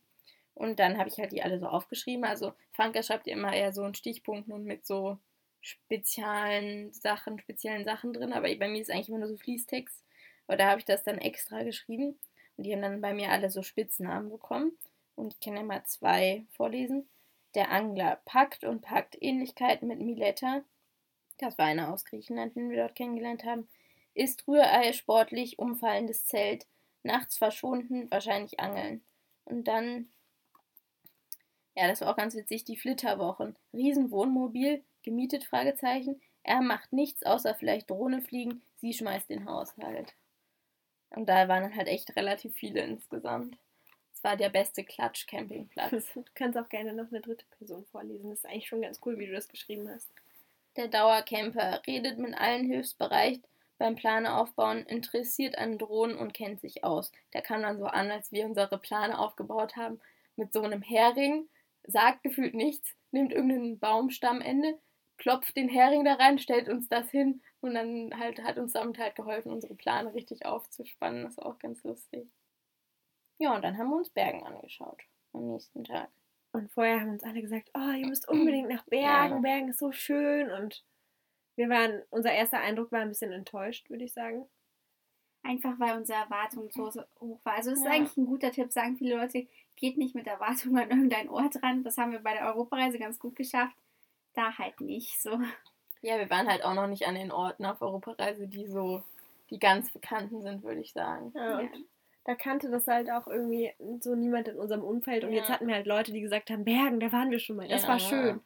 [0.55, 2.25] Und dann habe ich halt die alle so aufgeschrieben.
[2.25, 5.19] Also Franka schreibt immer eher so in Stichpunkten und mit so
[5.61, 8.33] speziellen Sachen, speziellen Sachen drin.
[8.33, 10.03] Aber bei mir ist eigentlich immer nur so Fließtext.
[10.47, 12.17] Aber da habe ich das dann extra geschrieben.
[12.57, 14.71] Und die haben dann bei mir alle so Spitznamen bekommen.
[15.15, 17.07] Und ich kann ja mal zwei vorlesen.
[17.55, 20.63] Der Angler packt und packt Ähnlichkeiten mit Miletta.
[21.37, 23.67] das war einer aus Griechenland, den wir dort kennengelernt haben,
[24.13, 26.67] ist Rührei, sportlich, umfallendes Zelt,
[27.03, 29.03] nachts verschwunden, wahrscheinlich angeln.
[29.45, 30.09] Und dann,
[31.75, 33.55] ja, das war auch ganz witzig, die Flitterwochen.
[33.73, 36.21] Riesenwohnmobil, gemietet, Fragezeichen.
[36.43, 40.13] Er macht nichts außer vielleicht Drohne fliegen, sie schmeißt den Haushalt.
[41.09, 43.57] Und da waren dann halt echt relativ viele insgesamt.
[44.13, 46.13] Es war der beste Klatsch-Campingplatz.
[46.13, 48.29] Du kannst auch gerne noch eine dritte Person vorlesen.
[48.29, 50.09] Das ist eigentlich schon ganz cool, wie du das geschrieben hast.
[50.77, 53.39] Der Dauercamper redet mit allen hilfsbereit
[53.77, 57.11] beim Plane aufbauen, interessiert an Drohnen und kennt sich aus.
[57.33, 59.99] Der kam dann so an, als wir unsere Plane aufgebaut haben,
[60.35, 61.47] mit so einem Hering,
[61.87, 64.79] sagt gefühlt nichts, nimmt irgendeinen Baumstammende,
[65.17, 68.97] klopft den Hering da rein, stellt uns das hin und dann halt hat uns damit
[68.97, 71.23] halt geholfen, unsere Plane richtig aufzuspannen.
[71.23, 72.27] Das war auch ganz lustig.
[73.37, 75.01] Ja, und dann haben wir uns Bergen angeschaut
[75.33, 76.09] am nächsten Tag.
[76.53, 79.39] Und vorher haben uns alle gesagt, oh, ihr müsst unbedingt nach Bergen, Ja.
[79.39, 80.51] Bergen ist so schön.
[80.51, 80.85] Und
[81.57, 84.45] wir waren, unser erster Eindruck war ein bisschen enttäuscht, würde ich sagen.
[85.45, 87.53] Einfach weil unsere Erwartung so, hoch war.
[87.53, 87.91] Also es ist Ja.
[87.91, 91.83] eigentlich ein guter Tipp, sagen viele Leute, geht nicht mit Erwartungen an irgendeinen Ort ran.
[91.83, 93.75] Das haben wir bei der Europareise ganz gut geschafft.
[94.33, 95.39] Da halt nicht so.
[96.01, 99.03] Ja, wir waren halt auch noch nicht an den Orten auf Europareise, die so
[99.49, 101.31] die ganz bekannten sind, würde ich sagen.
[101.35, 101.85] Ja, und
[102.25, 105.23] da kannte das halt auch irgendwie so niemand in unserem Umfeld.
[105.23, 105.37] Und Ja.
[105.37, 107.67] jetzt hatten wir halt Leute, die gesagt haben, Bergen, da waren wir schon mal.
[107.67, 107.89] Das Ja.
[107.89, 108.41] war schön.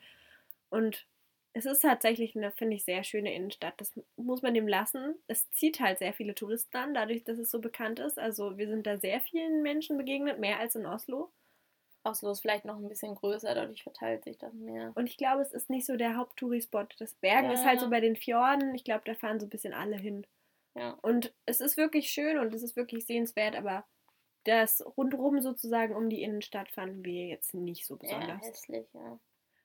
[0.70, 1.06] Und
[1.54, 3.74] es ist tatsächlich eine, finde ich, sehr schöne Innenstadt.
[3.78, 5.16] Das muss man dem lassen.
[5.28, 8.20] Es zieht halt sehr viele Touristen an, dadurch, dass es so bekannt ist.
[8.20, 11.32] Also wir sind da sehr vielen Menschen begegnet, mehr als in Oslo.
[12.04, 14.92] Oslo ist vielleicht noch ein bisschen größer, dadurch verteilt sich das mehr.
[14.96, 16.96] Und ich glaube, es ist nicht so der Haupttourispot.
[17.00, 17.54] Das Bergen Ja.
[17.54, 18.74] ist halt so bei den Fjorden.
[18.76, 20.26] Ich glaube, da fahren so ein bisschen alle hin.
[20.76, 20.98] Ja.
[21.02, 23.86] Und es ist wirklich schön und es ist wirklich sehenswert, aber
[24.46, 28.42] das rundherum sozusagen um die Innenstadt fanden wir jetzt nicht so Ja, besonders.
[28.42, 29.20] hässlich, ja.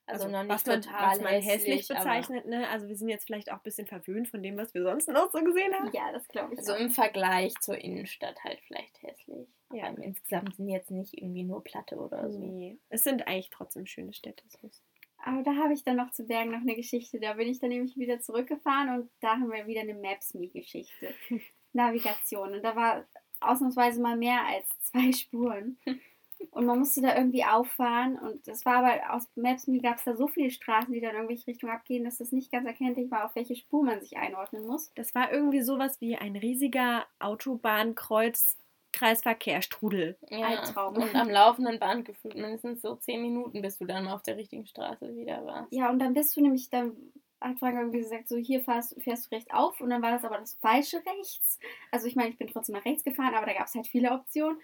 [0.07, 2.69] Also, Also, noch nicht was man, total was man hässlich, aber- bezeichnet, ne?
[2.69, 5.31] Also wir sind jetzt vielleicht auch ein bisschen verwöhnt von dem, was wir sonst noch
[5.33, 5.91] so gesehen haben.
[5.95, 6.59] Ja, das glaube ich.
[6.59, 6.79] Also auch.
[6.79, 9.49] im Vergleich zur Innenstadt halt vielleicht hässlich.
[9.73, 9.85] Ja.
[9.89, 12.39] Aber insgesamt sind jetzt nicht irgendwie nur Platte oder so.
[12.39, 12.79] Nee.
[12.91, 14.45] Es sind eigentlich trotzdem schöne Städte.
[14.49, 14.71] So.
[15.19, 17.19] Aber da habe ich dann noch zu Bergen noch eine Geschichte.
[17.19, 21.15] Da bin ich dann nämlich wieder zurückgefahren und da haben wir wieder eine Maps-Me-Geschichte.
[21.73, 22.53] Navigation.
[22.53, 23.07] Und da war
[23.41, 25.79] ausnahmsweise mal mehr als zwei Spuren.
[26.51, 28.19] Und man musste da irgendwie auffahren.
[28.19, 31.17] Und das war aber aus Maps.me gab es da so viele Straßen, die dann in
[31.17, 34.67] irgendwelche Richtungen abgehen, dass das nicht ganz erkenntlich war, auf welche Spur man sich einordnen
[34.67, 34.93] muss.
[34.95, 38.57] Das war irgendwie sowas wie ein riesiger Autobahnkreuz
[38.95, 40.17] Kreisverkehrsstrudel.
[40.31, 40.47] Ja.
[40.47, 40.97] Albtraum.
[40.97, 44.37] Und am laufenden Band gefühlt mindestens so zehn Minuten, bis du dann mal auf der
[44.37, 45.73] richtigen Straße wieder warst.
[45.73, 46.97] Ja, und dann bist du nämlich, dann
[47.41, 50.25] hat Frank irgendwie gesagt, so hier fährst, fährst du rechts auf und dann war das
[50.25, 51.59] aber das falsche rechts.
[51.91, 54.13] Also ich meine, ich bin trotzdem nach rechts gefahren, aber da gab es halt viele
[54.13, 54.59] Optionen.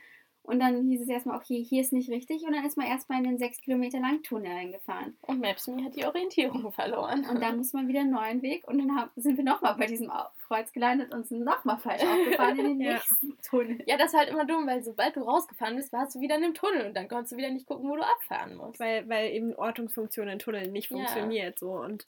[0.51, 2.43] Und dann hieß es erstmal, okay, hier ist nicht richtig.
[2.43, 5.17] Und dann ist man erstmal in den sechs Kilometer langen Tunnel reingefahren.
[5.23, 7.25] Und Maps.me hat die Orientierung verloren.
[7.31, 8.67] Und dann muss man wieder einen neuen Weg.
[8.69, 10.11] Und dann haben, sind wir nochmal bei diesem
[10.47, 12.93] Kreuz gelandet und sind nochmal falsch aufgefahren in den Ja.
[12.95, 13.83] nächsten Tunnel.
[13.87, 16.45] Ja, das ist halt immer dumm, weil sobald du rausgefahren bist, warst du wieder in
[16.45, 18.81] einem Tunnel und dann konntest du wieder nicht gucken, wo du abfahren musst.
[18.81, 20.97] weil, weil eben Ortungsfunktion in Tunneln nicht Ja.
[20.97, 21.59] funktioniert.
[21.59, 21.71] So.
[21.73, 22.07] Und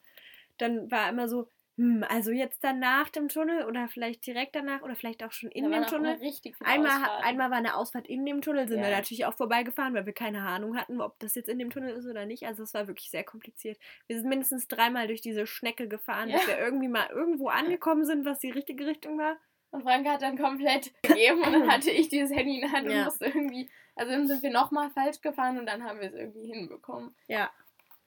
[0.59, 1.47] dann war immer so,
[1.79, 5.51] hm, also jetzt dann nach dem Tunnel oder vielleicht direkt danach oder vielleicht auch schon
[5.51, 6.19] in Da dem Tunnel.
[6.61, 7.25] Einmal, Ausfahrten.
[7.25, 8.97] einmal war eine Ausfahrt in dem Tunnel, sind wir Ja.
[8.97, 12.07] natürlich auch vorbeigefahren, weil wir keine Ahnung hatten, ob das jetzt in dem Tunnel ist
[12.07, 12.45] oder nicht.
[12.47, 13.79] Also es war wirklich sehr kompliziert.
[14.07, 16.49] Wir sind mindestens dreimal durch diese Schnecke gefahren, bis Ja.
[16.49, 17.49] wir irgendwie mal irgendwo
[17.81, 19.37] angekommen sind, was die richtige Richtung war.
[19.71, 22.87] Und Frank hat dann komplett gegeben und dann hatte ich dieses Handy in der Hand
[22.87, 23.05] und Ja.
[23.05, 23.71] musste irgendwie.
[23.97, 27.15] Also dann sind wir nochmal falsch gefahren und dann haben wir es irgendwie hinbekommen.
[27.29, 27.51] Ja.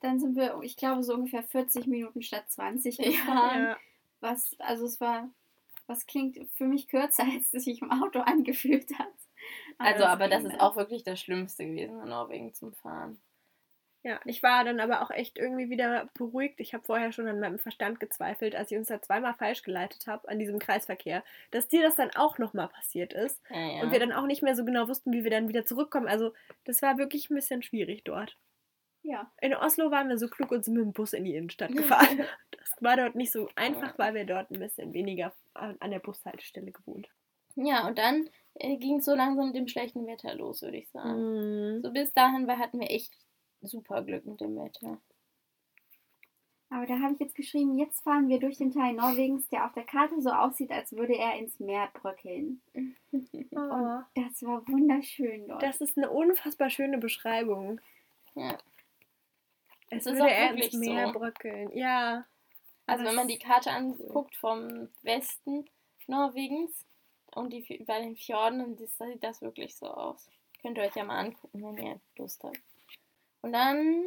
[0.06, 3.04] Dann sind wir, ich glaube, so ungefähr 40 Minuten statt 20 Ja.
[3.10, 3.62] gefahren.
[3.64, 3.76] ja.
[4.20, 5.28] Was, also es war,
[5.88, 9.08] was klingt für mich kürzer, als es sich im Auto angefühlt hat.
[9.78, 13.18] Also, es aber das ist auch wirklich das Schlimmste gewesen in Norwegen zum Fahren.
[14.04, 16.60] Ja, ich war dann aber auch echt irgendwie wieder beruhigt.
[16.60, 20.06] Ich habe vorher schon an meinem Verstand gezweifelt, als ich uns da zweimal falsch geleitet
[20.06, 23.82] habe an diesem Kreisverkehr, dass dir das dann auch nochmal passiert ist Ja, ja.
[23.82, 26.06] und wir dann auch nicht mehr so genau wussten, wie wir dann wieder zurückkommen.
[26.06, 26.32] Also
[26.64, 28.36] das war wirklich ein bisschen schwierig dort.
[29.08, 31.70] Ja, In Oslo waren wir so klug und sind mit dem Bus in die Innenstadt
[31.72, 32.24] gefahren.
[32.50, 36.72] Das war dort nicht so einfach, weil wir dort ein bisschen weniger an der Bushaltestelle
[36.72, 37.08] gewohnt
[37.56, 40.88] ja, und dann äh, ging es so langsam mit dem schlechten Wetter los, würde ich
[40.90, 41.08] sagen.
[41.08, 41.82] haben.
[41.82, 43.16] So bis dahin war, hatten wir echt
[43.62, 44.98] super Glück mit dem Wetter.
[46.68, 49.72] aber da habe ich jetzt geschrieben, jetzt fahren wir durch den Teil Norwegens, der auf
[49.72, 52.60] der Karte so aussieht, als würde er ins Meer bröckeln.
[53.52, 55.62] Oh, Das war wunderschön dort.
[55.62, 57.80] das ist eine unfassbar schöne Beschreibung.
[58.34, 58.58] Ja.
[59.90, 61.18] Es Das ist würde auch ins Meer so.
[61.18, 61.70] bröckeln.
[61.76, 62.24] Ja.
[62.86, 65.68] Also wenn man die Karte anguckt vom Westen
[66.06, 66.86] Norwegens
[67.34, 70.28] und die bei den Fjorden, dann sieht das wirklich so aus.
[70.62, 72.60] Könnt ihr euch ja mal angucken, wenn ihr Lust habt.
[73.42, 74.04] Und dann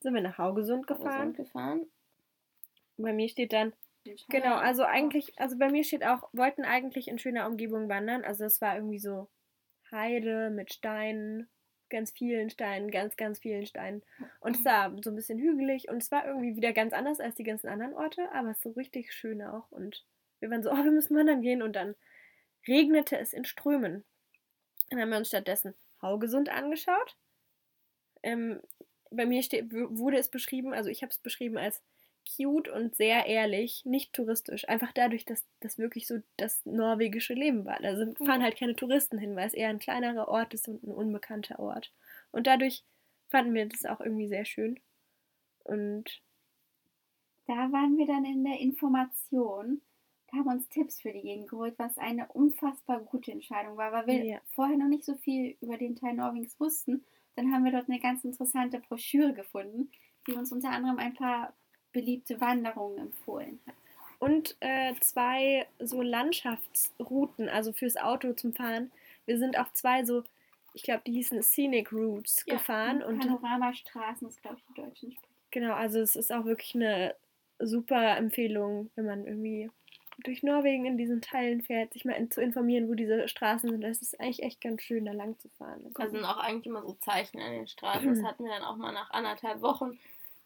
[0.00, 1.32] sind wir nach Haugesund gefahren.
[1.32, 1.80] gefahren.
[1.80, 1.86] gefahren.
[2.98, 3.72] Bei mir steht dann,
[4.28, 8.24] genau, also eigentlich, also bei mir steht auch, wollten eigentlich in schöner Umgebung wandern.
[8.24, 9.28] Also es war irgendwie so
[9.90, 11.48] Heide mit Steinen,
[11.88, 14.02] ganz vielen Steinen, ganz, ganz vielen Steinen.
[14.40, 17.36] Und es war so ein bisschen hügelig und es war irgendwie wieder ganz anders als
[17.36, 19.70] die ganzen anderen Orte, aber es ist so richtig schön auch.
[19.70, 20.04] Und
[20.40, 21.94] wir waren so, oh, wir müssen wandern gehen und dann
[22.66, 24.04] regnete es in Strömen.
[24.90, 27.16] Dann haben wir uns stattdessen Haugesund angeschaut.
[28.22, 28.60] Ähm,
[29.10, 31.82] bei mir wurde es beschrieben, also ich habe es beschrieben als
[32.26, 34.68] cute und sehr ehrlich, nicht touristisch.
[34.68, 37.78] Einfach dadurch, dass das wirklich so das norwegische Leben war.
[37.80, 40.82] Da sind, fahren halt keine Touristen hin, weil es eher ein kleinerer Ort ist und
[40.84, 41.92] ein unbekannter Ort.
[42.32, 42.84] Und dadurch
[43.30, 44.80] fanden wir das auch irgendwie sehr schön.
[45.64, 46.22] Und
[47.46, 49.82] Da waren wir dann in der Information.
[50.28, 54.06] Da haben uns Tipps für die Gegend geholt, was eine unfassbar gute Entscheidung war, weil
[54.06, 54.40] wir Ja.
[54.46, 57.04] vorher noch nicht so viel über den Teil Norwegens wussten.
[57.36, 59.90] Dann haben wir dort eine ganz interessante Broschüre gefunden,
[60.26, 61.54] die uns unter anderem ein paar
[61.96, 63.74] beliebte Wanderungen empfohlen hat.
[64.18, 68.92] Und äh, zwei so Landschaftsrouten, also fürs Auto zum Fahren.
[69.24, 70.24] Wir sind auf zwei so,
[70.74, 73.02] ich glaube, die hießen Scenic Routes Ja, gefahren.
[73.02, 75.26] Und Panoramastraßen ist, glaube ich, die deutschen Sprache.
[75.50, 77.14] genau, also es ist auch wirklich eine
[77.58, 79.70] super Empfehlung, wenn man irgendwie
[80.18, 83.80] durch Norwegen in diesen Teilen fährt, sich mal in, zu informieren, wo diese Straßen sind.
[83.82, 85.80] Das ist eigentlich echt ganz schön, da lang zu fahren.
[85.94, 88.08] Da sind auch eigentlich immer so Zeichen an den Straßen.
[88.14, 89.98] Das hatten wir dann auch mal nach anderthalb Wochen.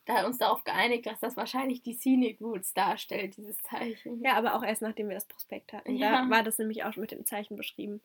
[0.06, 4.22] Da hat uns darauf geeinigt, dass das wahrscheinlich die Scenic Routes darstellt, dieses Zeichen.
[4.24, 5.96] Ja, aber auch erst nachdem wir das Prospekt hatten.
[5.96, 6.22] Ja.
[6.22, 8.00] Da war das nämlich auch mit dem Zeichen beschrieben.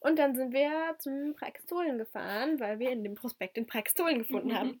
[0.00, 4.54] Und dann sind wir zum Praxtolen gefahren, weil wir in dem Prospekt den Praxtolen gefunden
[4.54, 4.80] haben.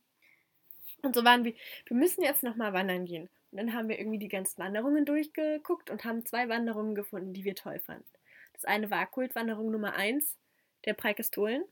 [1.02, 1.54] Und so waren wir,
[1.86, 3.28] wir müssen jetzt nochmal wandern gehen.
[3.50, 7.44] Und dann haben wir irgendwie die ganzen Wanderungen durchgeguckt und haben zwei Wanderungen gefunden, die
[7.44, 8.06] wir toll fanden.
[8.52, 10.36] Das eine war Kultwanderung Nummer 1
[10.84, 11.64] der Praikestolen.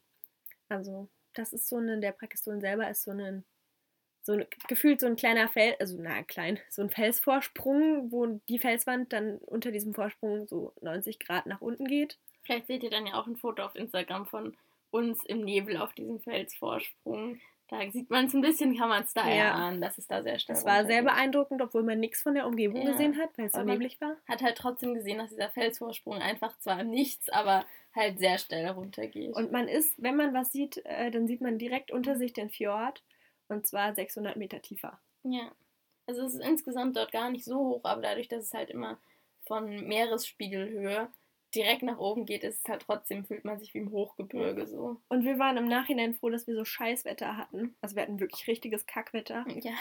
[0.69, 3.45] Also, das ist so eine, der Praikestolen selber ist so ein,
[4.25, 8.59] so ein, gefühlt so ein kleiner Fels, also na klein, so ein Felsvorsprung, wo die
[8.59, 12.19] Felswand dann unter diesem Vorsprung so 90 Grad nach unten geht.
[12.43, 14.57] Vielleicht seht ihr dann ja auch ein Foto auf Instagram von
[14.91, 17.39] uns im Nebel auf diesem Felsvorsprung.
[17.69, 19.49] Da sieht man es ein bisschen, kann man es da Ja.
[19.49, 22.47] erahnen, dass es da sehr stark Das war sehr beeindruckend, obwohl man nichts von der
[22.47, 22.93] Umgebung Ja.
[22.93, 24.17] gesehen hat, weil es so neblig war.
[24.29, 28.69] Hat halt trotzdem gesehen, dass dieser Felsvorsprung einfach zwar im Nichts, aber halt sehr schnell
[28.69, 29.35] runtergeht.
[29.35, 32.51] Und man ist, wenn man was sieht, äh, dann sieht man direkt unter sich den
[32.51, 33.03] Fjord
[33.49, 34.99] und zwar 600 Meter tiefer.
[35.23, 35.51] Ja.
[36.07, 38.99] Also es ist insgesamt dort gar nicht so hoch, aber dadurch, dass es halt immer
[39.47, 41.09] von Meeresspiegelhöhe
[41.55, 45.01] direkt nach oben geht, ist es halt trotzdem, fühlt man sich wie im Hochgebirge so.
[45.09, 47.77] Und wir waren im Nachhinein froh, dass wir so Scheißwetter hatten.
[47.81, 49.47] Also wir hatten wirklich richtiges Kackwetter.
[49.49, 49.73] Ja.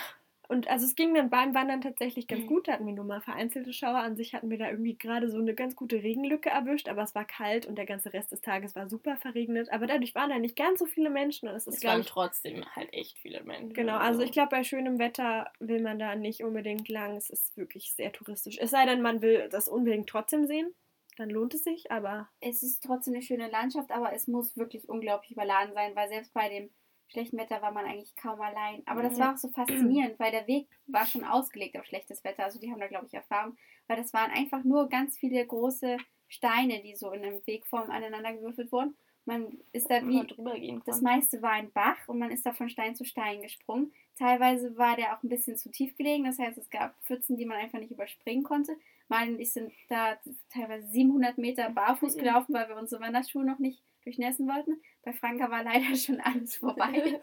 [0.49, 2.47] Und also es ging dann beim Wandern tatsächlich ganz Mhm.
[2.47, 2.67] gut.
[2.67, 3.99] Da hatten wir nur mal vereinzelte Schauer.
[3.99, 7.15] An sich hatten wir da irgendwie gerade so eine ganz gute Regenlücke erwischt, aber es
[7.15, 9.69] war kalt und der ganze Rest des Tages war super verregnet.
[9.71, 12.01] Aber dadurch waren da nicht ganz so viele Menschen und es ist, Es glaube waren
[12.01, 13.73] ich, trotzdem halt echt viele Menschen.
[13.73, 17.15] Genau, also ich glaube, bei schönem Wetter will man da nicht unbedingt lang.
[17.15, 18.57] Es ist wirklich sehr touristisch.
[18.59, 20.73] Es sei denn, man will das unbedingt trotzdem sehen.
[21.17, 24.89] Dann lohnt es sich, aber Es ist trotzdem eine schöne Landschaft, aber es muss wirklich
[24.89, 26.69] unglaublich überladen sein, weil selbst bei dem
[27.13, 28.81] schlechten Wetter war man eigentlich kaum allein.
[28.85, 29.25] Aber das Ja.
[29.25, 32.43] war auch so faszinierend, weil der Weg war schon ausgelegt auf schlechtes Wetter.
[32.43, 33.55] Also die haben da, glaube ich, Erfahrung,
[33.87, 35.97] weil das waren einfach nur ganz viele große
[36.27, 38.97] Steine, die so in einem Wegform aneinander gewürfelt wurden.
[39.25, 42.93] Man ist da wie, das meiste war ein Bach und man ist da von Stein
[42.95, 43.93] zu Stein gesprungen.
[44.17, 47.45] Teilweise war der auch ein bisschen zu tief gelegen, das heißt, es gab Pfützen, die
[47.45, 48.75] man einfach nicht überspringen konnte.
[49.07, 50.17] Mal und ich sind da
[50.49, 52.19] teilweise 700 Meter barfuß Mhm.
[52.19, 54.81] gelaufen, weil wir unsere Wanderschuhe noch nicht durchnässen wollten.
[55.03, 57.19] Bei Franka war leider schon alles vorbei.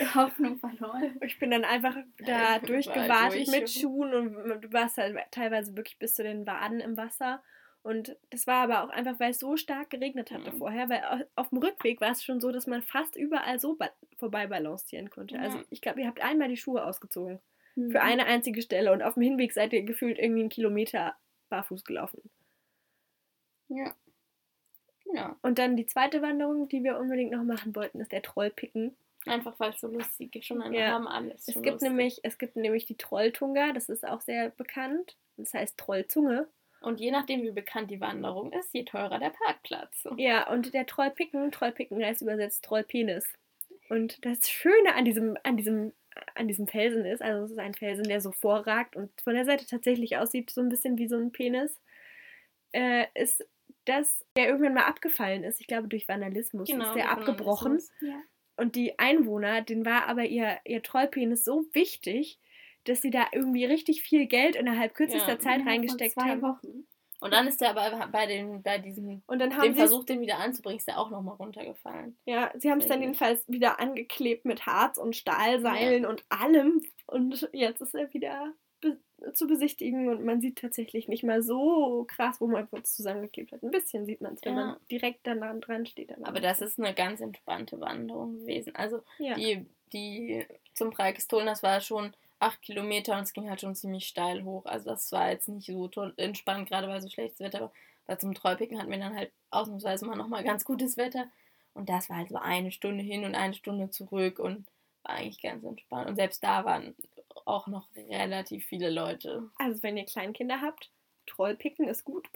[0.00, 1.18] Die Hoffnung verloren.
[1.22, 3.50] ich bin dann einfach da durchgewartet durch.
[3.60, 7.42] mit Schuhen und du warst halt teilweise wirklich bis zu den Waden im Wasser.
[7.82, 10.58] Und das war aber auch einfach, weil es so stark geregnet hatte Mhm.
[10.58, 13.74] vorher, weil au- auf dem Rückweg war es schon so, dass man fast überall so
[13.76, 13.88] ba
[14.18, 15.36] vorbei balancieren konnte.
[15.36, 15.40] Ja.
[15.42, 17.40] Also ich glaube, ihr habt einmal die Schuhe ausgezogen.
[17.76, 17.90] Mhm.
[17.90, 21.16] Für eine einzige Stelle und auf dem Hinweg seid ihr gefühlt irgendwie einen Kilometer
[21.48, 22.20] barfuß gelaufen.
[23.68, 23.94] Ja.
[25.12, 25.34] Genau.
[25.42, 28.96] Und dann die zweite Wanderung, die wir unbedingt noch machen wollten, ist der Trollpicken.
[29.26, 30.46] Einfach weil es so lustig ist.
[30.46, 30.92] Schon Ja.
[30.92, 31.46] haben alles.
[31.46, 31.88] Es gibt, lustig.
[31.88, 35.16] nämlich, es gibt nämlich die Trolltunga, das ist auch sehr bekannt.
[35.36, 36.48] Das heißt Trollzunge.
[36.80, 40.06] Und je nachdem, wie bekannt die Wanderung ist, je teurer der Parkplatz.
[40.16, 43.26] Ja, und der Trollpicken, Trollpicken heißt übersetzt Trollpenis.
[43.90, 45.92] Und das Schöne an diesem, an diesem,
[46.34, 49.44] an diesem Felsen ist, also es ist ein Felsen, der so vorragt und von der
[49.44, 51.78] Seite tatsächlich aussieht, so ein bisschen wie so ein Penis,
[52.72, 53.44] äh, ist,
[53.84, 55.60] dass der irgendwann mal abgefallen ist.
[55.60, 57.80] Ich glaube, durch Vandalismus ist der Genau, abgebrochen.
[58.00, 58.20] Ja.
[58.56, 62.38] Und die Einwohner, denen war aber ihr, ihr Trollpenis so wichtig,
[62.84, 65.38] dass sie da irgendwie richtig viel Geld innerhalb kürzester Ja.
[65.38, 66.42] Zeit reingesteckt zwei haben.
[66.42, 66.86] Wochen.
[67.20, 70.22] Und dann ist der aber bei, den, bei diesem Und dann haben dem Versuch, den
[70.22, 72.16] wieder anzubringen, ist der auch nochmal runtergefallen.
[72.24, 76.82] Ja, sie haben es dann jedenfalls wieder angeklebt mit Harz und Stahlseilen und allem.
[77.06, 78.54] Und jetzt ist er wieder
[79.32, 83.62] zu besichtigen und man sieht tatsächlich nicht mal so krass, wo man kurz zusammengeklebt hat.
[83.62, 84.66] Ein bisschen sieht man es, wenn Ja.
[84.66, 86.12] man direkt dann dran- steht.
[86.26, 88.74] Aber das ist eine ganz entspannte Wanderung gewesen.
[88.74, 89.34] Also ja.
[89.34, 94.06] die, die zum Preikestolen, das war schon acht Kilometer und es ging halt schon ziemlich
[94.06, 94.64] steil hoch.
[94.66, 97.72] Also das war jetzt nicht so entspannt, gerade weil so schlechtes Wetter war.
[98.06, 101.26] Weil zum Treupicken hatten wir dann halt ausnahmsweise mal nochmal ganz gutes Wetter.
[101.74, 104.66] Und das war halt so eine Stunde hin und eine Stunde zurück und
[105.04, 106.08] war eigentlich ganz entspannt.
[106.08, 106.94] Und selbst da waren
[107.44, 109.50] auch noch relativ viele Leute.
[109.56, 110.90] Also wenn ihr Kleinkinder habt,
[111.26, 112.28] Trollpicken ist gut,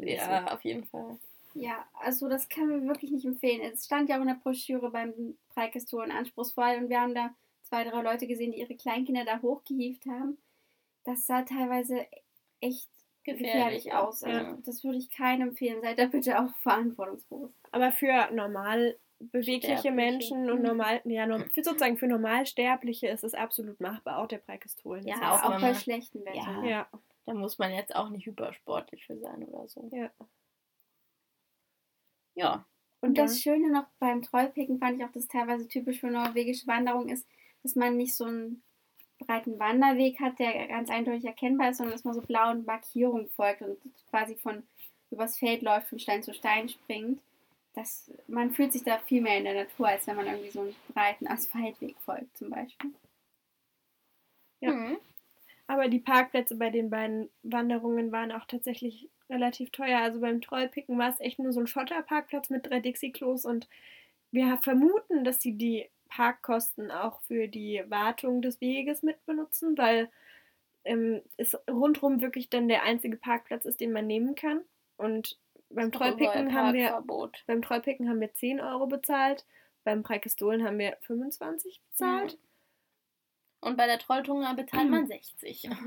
[0.00, 0.30] nicht so.
[0.30, 1.18] Ja, auf jeden Fall.
[1.54, 3.60] Ja, also das können wir wirklich nicht empfehlen.
[3.62, 7.84] Es stand ja auch in der Broschüre beim Preikestolen anspruchsvoll und wir haben da zwei,
[7.84, 10.38] drei Leute gesehen, die ihre Kleinkinder da hochgehievt haben.
[11.04, 12.06] Das sah teilweise
[12.60, 12.88] echt
[13.24, 14.22] gefährlich, aus.
[14.22, 14.58] Also Ja.
[14.64, 15.80] das würde ich keinem empfehlen.
[15.80, 17.54] Seid da bitte auch verantwortungsbewusst.
[17.72, 19.90] Aber für normal bewegliche.
[19.90, 20.66] Menschen und Mhm.
[20.66, 25.06] normal, ja, für sozusagen für Normalsterbliche ist es absolut machbar, auch der Preikestolen.
[25.06, 26.62] Ja, auch auch bei schlechtem Wetter.
[26.62, 26.64] Ja.
[26.64, 26.88] ja,
[27.26, 29.88] Da muss man jetzt auch nicht hypersportlich für sein oder so.
[29.92, 30.10] ja.
[32.34, 32.66] Ja.
[33.00, 36.66] Und dann- das Schöne noch beim Trollpicken fand ich auch, dass teilweise typisch für norwegische
[36.66, 37.26] Wanderung ist,
[37.62, 38.62] dass man nicht so einen
[39.18, 43.62] breiten Wanderweg hat, der ganz eindeutig erkennbar ist, sondern dass man so blauen Markierungen folgt
[43.62, 43.78] und
[44.10, 44.62] quasi von
[45.10, 47.20] übers Feld läuft, von Stein zu Stein springt.
[47.76, 50.62] Das, man fühlt sich da viel mehr in der Natur, als wenn man irgendwie so
[50.62, 52.90] einen breiten Asphaltweg folgt zum Beispiel.
[54.60, 54.72] Ja.
[54.72, 54.96] Mhm.
[55.66, 60.00] Aber die Parkplätze bei den beiden Wanderungen waren auch tatsächlich relativ teuer.
[60.00, 63.68] Also beim Trollpicken war es echt nur so ein Schotterparkplatz mit drei Dixie-Klos und
[64.30, 70.08] wir vermuten, dass sie die Parkkosten auch für die Wartung des Weges mit benutzen, weil
[70.84, 74.62] ähm, es rundherum wirklich dann der einzige Parkplatz ist, den man nehmen kann.
[74.96, 75.36] Und
[75.70, 77.02] beim Trollpicken haben wir
[77.46, 79.46] beim Trollpicken haben wir 10 Euro bezahlt,
[79.84, 82.38] beim Preikestolen haben wir 25 bezahlt.
[83.60, 85.68] Und bei der Trolltunge bezahlt man 60.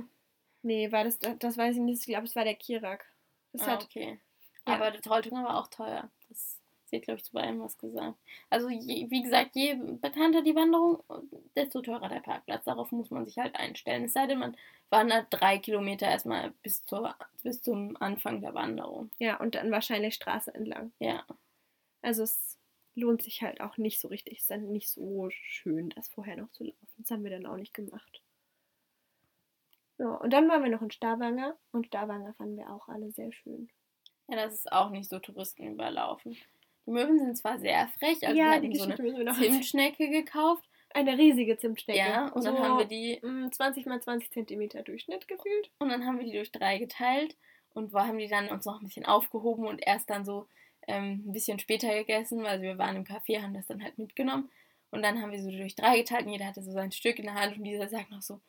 [0.61, 2.01] Nee, war das, das weiß ich nicht.
[2.01, 3.05] Ich glaube, es war der Kirak.
[3.53, 4.19] Das Ah, hat, okay.
[4.67, 4.73] Ja.
[4.73, 6.11] Aber der Trolltunge war auch teuer.
[6.27, 6.58] Das
[6.89, 8.17] sie hat, glaube ich, zu beidem was gesagt.
[8.49, 11.03] Also, je, wie gesagt, je bekannter die Wanderung,
[11.55, 12.65] desto teurer der Parkplatz.
[12.65, 14.05] Darauf muss man sich halt einstellen.
[14.05, 14.57] Es sei denn, man
[14.89, 19.11] wandert drei Kilometer erstmal bis, zur, bis zum Anfang der Wanderung.
[19.19, 20.91] ja, und dann wahrscheinlich Straße entlang.
[20.99, 21.25] Ja.
[22.01, 22.57] Also es
[22.95, 24.39] lohnt sich halt auch nicht so richtig.
[24.39, 26.87] Ist dann nicht so schön, das vorher noch zu laufen.
[26.97, 28.21] Das haben wir dann auch nicht gemacht.
[29.97, 33.33] Ja, und dann waren wir noch in Stavanger und Stavanger fanden wir auch alle sehr
[33.33, 33.69] schön.
[34.27, 36.37] Ja, das ist auch nicht so touristenüberlaufen.
[36.89, 39.33] Die Möwen sind zwar sehr frech, also wir ja, hatten die so eine wir.
[39.35, 40.67] Zimtschnecke gekauft.
[40.91, 41.99] Eine riesige Zimtstecke.
[41.99, 45.69] Ja, und dann so, haben wir die mm, 20 mal 20 Zentimeter Durchschnitt gefühlt.
[45.77, 47.37] Und dann haben wir die durch drei geteilt
[47.75, 50.47] und wir haben die dann uns noch ein bisschen aufgehoben und erst dann so
[50.87, 54.49] ähm, ein bisschen später gegessen, weil wir waren im Café, haben das dann halt mitgenommen.
[54.89, 57.25] Und dann haben wir so durch drei geteilt und jeder hatte so sein Stück in
[57.25, 58.41] der Hand und Lisa sagt noch so,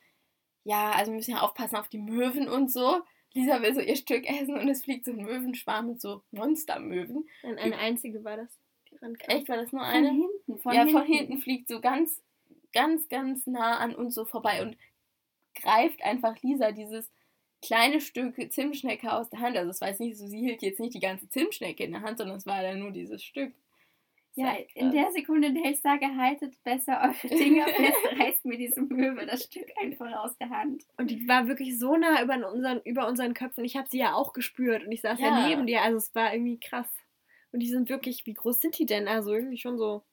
[0.63, 3.03] ja, also wir müssen ja aufpassen auf die Möwen und so.
[3.33, 7.29] Lisa will so ihr Stück essen und es fliegt so ein Möwenschwarm mit so Monstermöwen.
[7.43, 8.49] Und eine einzige war das,
[8.89, 9.37] die rankam.
[9.37, 10.09] Echt, war das nur Von eine?
[10.09, 10.97] hinten, von ja, hinten.
[10.97, 12.21] von hinten fliegt so ganz,
[12.73, 14.77] ganz, ganz nah an uns so vorbei und
[15.55, 17.09] greift einfach Lisa dieses
[17.61, 19.55] kleine Stück Zimtschnecke aus der Hand.
[19.55, 22.01] Also es war jetzt nicht so, sie hielt jetzt nicht die ganze Zimtschnecke in der
[22.01, 23.53] Hand, sondern es war dann nur dieses Stück.
[24.35, 28.57] Ja, in der Sekunde, in der ich sage, haltet besser eure Finger fest, reißt mir
[28.57, 30.85] diese Möwe das Stück einfach aus der Hand.
[30.97, 33.65] Und die war wirklich so nah über unseren, über unseren Köpfen.
[33.65, 35.27] Ich habe sie ja auch gespürt und ich saß ja.
[35.41, 35.47] Ja.
[35.49, 35.81] neben dir.
[35.81, 36.87] Also es war irgendwie krass.
[37.51, 39.07] Und die sind wirklich, wie groß sind die denn?
[39.09, 40.03] Also irgendwie schon so,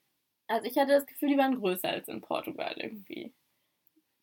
[0.48, 3.33] Also ich hatte das Gefühl, die waren größer als in Portugal irgendwie.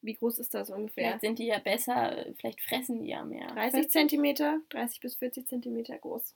[0.01, 1.05] wie groß ist das ungefähr?
[1.05, 3.47] Vielleicht sind die ja besser, vielleicht fressen die ja mehr.
[3.47, 6.35] 30 Zentimeter, 30 bis 40 Zentimeter groß.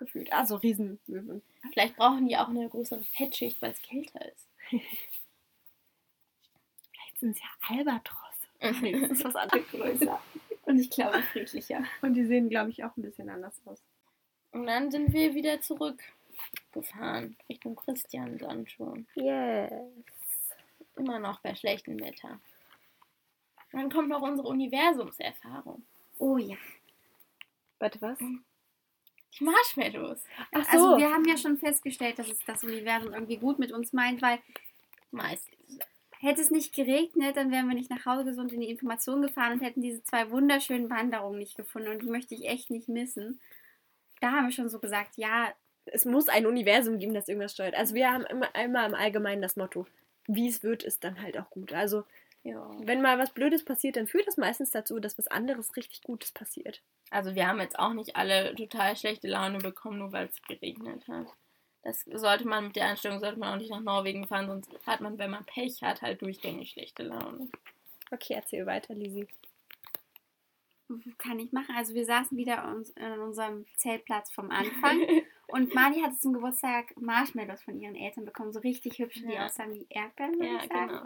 [0.00, 0.32] Gefühlt.
[0.32, 1.42] Also Riesenmöwen.
[1.72, 4.48] Vielleicht brauchen die auch eine größere Fettschicht, weil es kälter ist.
[4.70, 4.88] Vielleicht
[7.18, 8.18] sind es ja Albatrosse.
[8.62, 9.00] Mhm.
[9.00, 10.20] Das ist was anderes größer.
[10.64, 11.82] Und ich glaube, friedlicher.
[12.02, 13.82] Und die sehen, glaube ich, auch ein bisschen anders aus.
[14.52, 19.06] Und dann sind wir wieder zurückgefahren, Richtung Christian dann schon.
[19.14, 19.72] Yes.
[20.96, 22.38] Immer noch bei schlechtem Wetter.
[23.72, 25.82] Dann kommt noch unsere Universumserfahrung.
[26.18, 26.58] Oh ja.
[27.78, 28.18] Warte, was?
[29.38, 30.24] Die Marshmallows.
[30.52, 30.70] Ach so.
[30.70, 34.22] Also wir haben ja schon festgestellt, dass es das Universum irgendwie gut mit uns meint,
[34.22, 34.38] weil
[35.10, 35.56] Meistens.
[36.18, 39.52] hätte es nicht geregnet, dann wären wir nicht nach Hause gesund in die Information gefahren
[39.52, 43.40] und hätten diese zwei wunderschönen Wanderungen nicht gefunden und die möchte ich echt nicht missen.
[44.20, 45.52] Da haben wir schon so gesagt, ja,
[45.86, 47.74] es muss ein Universum geben, das irgendwas steuert.
[47.74, 49.86] Also wir haben immer, immer im Allgemeinen das Motto,
[50.26, 51.72] wie es wird, ist dann halt auch gut.
[51.72, 52.04] Also
[52.42, 52.70] Ja.
[52.80, 56.32] wenn mal was Blödes passiert, dann führt das meistens dazu, dass was anderes richtig Gutes
[56.32, 56.80] passiert.
[57.10, 61.06] Also wir haben jetzt auch nicht alle total schlechte Laune bekommen, nur weil es geregnet
[61.08, 61.26] hat.
[61.82, 65.00] Das sollte man mit der Einstellung sollte man auch nicht nach Norwegen fahren, sonst hat
[65.00, 67.48] man, wenn man Pech hat, halt durchgängig schlechte Laune.
[68.10, 69.26] Okay, erzähl weiter, Lisi.
[71.18, 71.74] kann ich machen.
[71.76, 75.00] Also wir saßen wieder uns- an unserem Zeltplatz vom Anfang
[75.48, 79.46] und Mali hatte zum Geburtstag Marshmallows von ihren Eltern bekommen, so richtig hübsche, die Ja.
[79.46, 80.88] aussahen wie Erdbeeren, würde Ja, ich sagen.
[80.88, 81.02] genau.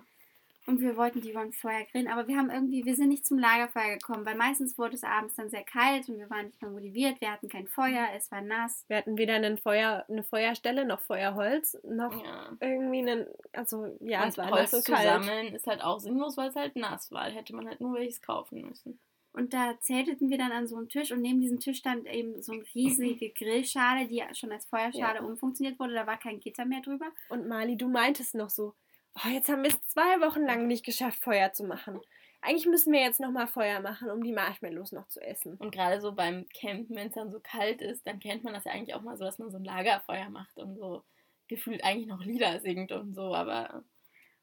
[0.66, 3.38] Und wir wollten die beim Feuer grillen, aber wir haben irgendwie, wir sind nicht zum
[3.38, 6.70] Lagerfeuer gekommen, weil meistens wurde es abends dann sehr kalt und wir waren nicht mehr
[6.70, 8.84] motiviert, wir hatten kein Feuer, es war nass.
[8.88, 12.56] Wir hatten weder einen Feuer, eine Feuerstelle noch Feuerholz, noch Ja.
[12.60, 13.26] irgendwie einen.
[13.52, 15.04] Also, ja, und es war Holz nass so zu kalt.
[15.04, 17.28] sammeln ist halt auch sinnlos, weil es halt nass war.
[17.28, 18.98] Da hätte man halt nur welches kaufen müssen.
[19.34, 22.40] Und da zelteten wir dann an so einem Tisch und neben diesem Tisch stand eben
[22.40, 25.92] so eine riesige Grillschale, die schon als Feuerschale umfunktioniert wurde.
[25.92, 27.06] Da war kein Gitter mehr drüber.
[27.28, 28.74] Und Mali, du meintest noch so,
[29.16, 32.00] oh, jetzt haben wir es zwei Wochen lang nicht geschafft, Feuer zu machen.
[32.40, 35.56] Eigentlich müssen wir jetzt nochmal Feuer machen, um die Marshmallows noch zu essen.
[35.56, 38.64] Und gerade so beim Campen, wenn es dann so kalt ist, dann kennt man das
[38.64, 41.04] ja eigentlich auch mal so, dass man so ein Lagerfeuer macht und so
[41.48, 43.84] gefühlt eigentlich noch Lieder singt und so, aber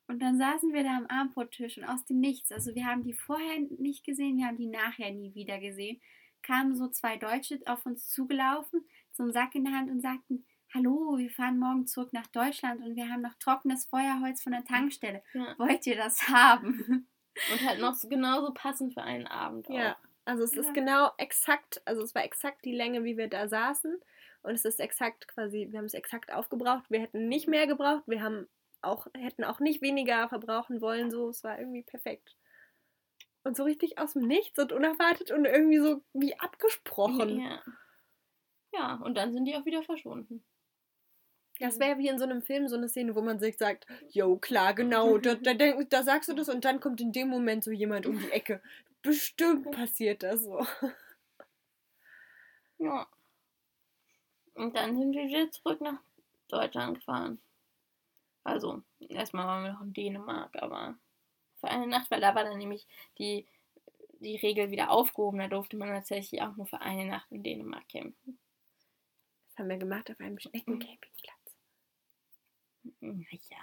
[0.07, 3.13] Und dann saßen wir da am Abendbrottisch und aus dem Nichts, also wir haben die
[3.13, 6.01] vorher nicht gesehen, wir haben die nachher nie wieder gesehen,
[6.43, 10.45] kamen so zwei Deutsche auf uns zugelaufen, so einen Sack in der Hand und sagten,
[10.73, 14.63] hallo, wir fahren morgen zurück nach Deutschland und wir haben noch trockenes Feuerholz von der
[14.65, 15.21] Tankstelle.
[15.33, 15.55] ja.
[15.57, 17.07] Wollt ihr das haben?
[17.51, 19.73] Und halt noch so genauso passend für einen Abend auch.
[19.73, 20.61] Ja, also es Ja.
[20.61, 23.99] ist genau exakt, also es war exakt die Länge, wie wir da saßen.
[24.43, 26.85] Und es ist exakt quasi, wir haben es exakt aufgebraucht.
[26.89, 28.47] Wir hätten nicht mehr gebraucht, wir haben
[28.81, 31.11] auch, hätten auch nicht weniger verbrauchen wollen.
[31.11, 32.35] So, es war irgendwie perfekt.
[33.43, 37.39] Und so richtig aus dem Nichts und unerwartet und irgendwie so wie abgesprochen.
[37.39, 37.61] Ja.
[38.73, 40.43] ja, und dann sind die auch wieder verschwunden.
[41.61, 44.35] Das wäre wie in so einem Film so eine Szene, wo man sich sagt, yo,
[44.37, 47.71] klar, genau, da, da, da sagst du das und dann kommt in dem Moment so
[47.71, 48.61] jemand um die Ecke.
[49.03, 50.65] Bestimmt passiert das so.
[52.83, 53.07] Ja.
[54.55, 55.99] Und dann sind wir wieder zurück nach
[56.47, 57.39] Deutschland gefahren.
[58.43, 60.97] Also, erstmal waren wir noch in Dänemark, aber
[61.59, 62.87] für eine Nacht, weil da war dann nämlich
[63.19, 63.45] die,
[64.19, 65.37] die Regel wieder aufgehoben.
[65.37, 68.39] Da durfte man tatsächlich auch nur für eine Nacht in Dänemark campen.
[69.49, 71.40] Das haben wir gemacht auf einem Schneckencampingplatz.
[72.99, 73.17] Naja.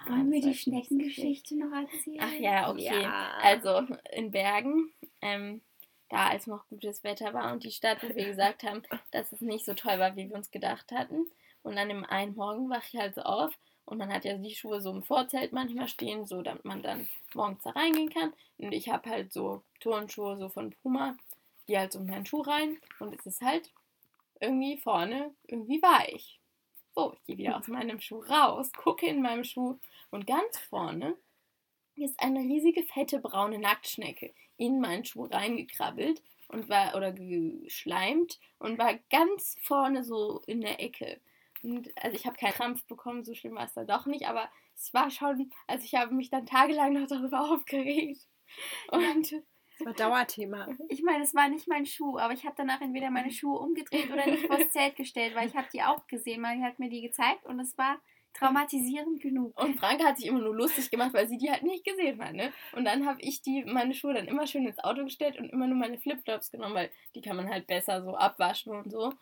[0.07, 2.19] Wollen wir die Schneckengeschichte noch erzählen?
[2.21, 3.01] Ach ja, okay.
[3.01, 3.37] Ja.
[3.41, 4.91] Also in Bergen,
[5.21, 5.61] ähm,
[6.09, 9.41] da als noch gutes Wetter war und die Stadt, wo wir gesagt haben, dass es
[9.41, 11.27] nicht so toll war, wie wir uns gedacht hatten.
[11.61, 13.53] Und dann im einen Morgen wach ich halt so auf
[13.85, 17.07] und man hat ja die Schuhe so im Vorzelt manchmal stehen, so damit man dann
[17.33, 18.33] morgens da reingehen kann.
[18.57, 21.15] Und ich habe halt so Turnschuhe so von Puma,
[21.67, 23.71] die halt so in meinen Schuh rein und es ist halt
[24.39, 26.39] irgendwie vorne irgendwie weich.
[26.99, 29.79] So, ich gehe wieder aus meinem Schuh raus, gucke in meinem Schuh
[30.11, 31.15] und ganz vorne
[31.95, 38.77] ist eine riesige, fette, braune Nacktschnecke in meinen Schuh reingekrabbelt und war, oder geschleimt und
[38.77, 41.21] war ganz vorne so in der Ecke.
[41.63, 44.49] Und, also ich habe keinen Krampf bekommen, so schlimm war es dann doch nicht, aber
[44.75, 48.27] es war schon, also ich habe mich dann tagelang noch darüber aufgeregt.
[48.91, 49.41] Und
[49.79, 50.67] Das war Dauerthema.
[50.89, 54.11] Ich meine, es war nicht mein Schuh, aber ich habe danach entweder meine Schuhe umgedreht
[54.11, 56.41] oder nicht vors Zelt gestellt, weil ich habe die auch gesehen.
[56.41, 57.99] Man hat mir die gezeigt und es war
[58.33, 59.59] traumatisierend genug.
[59.59, 62.33] Und Franka hat sich immer nur lustig gemacht, weil sie die halt nicht gesehen hat,
[62.33, 62.51] ne?
[62.73, 65.67] Und dann habe ich die, meine Schuhe dann immer schön ins Auto gestellt und immer
[65.67, 69.13] nur meine Flipflops genommen, weil die kann man halt besser so abwaschen und so.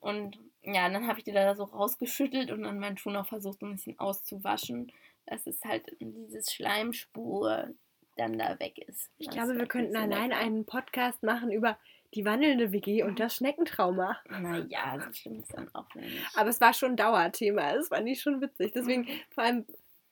[0.00, 3.62] Und ja, dann habe ich die da so rausgeschüttelt und dann meinen Schuh noch versucht,
[3.62, 4.92] ein bisschen auszuwaschen,
[5.26, 7.68] dass es halt dieses Schleimspur
[8.16, 9.10] dann da weg ist.
[9.18, 10.40] Ich Das glaube, wir könnten allein lecker.
[10.42, 11.78] einen Podcast machen über
[12.14, 14.18] die wandelnde WG und das Schneckentrauma.
[14.28, 16.22] Naja, so schlimm ist dann auch nicht.
[16.36, 17.72] Aber es war schon ein Dauerthema.
[17.72, 18.72] Das fand ich schon witzig.
[18.72, 19.64] Deswegen, vor allem,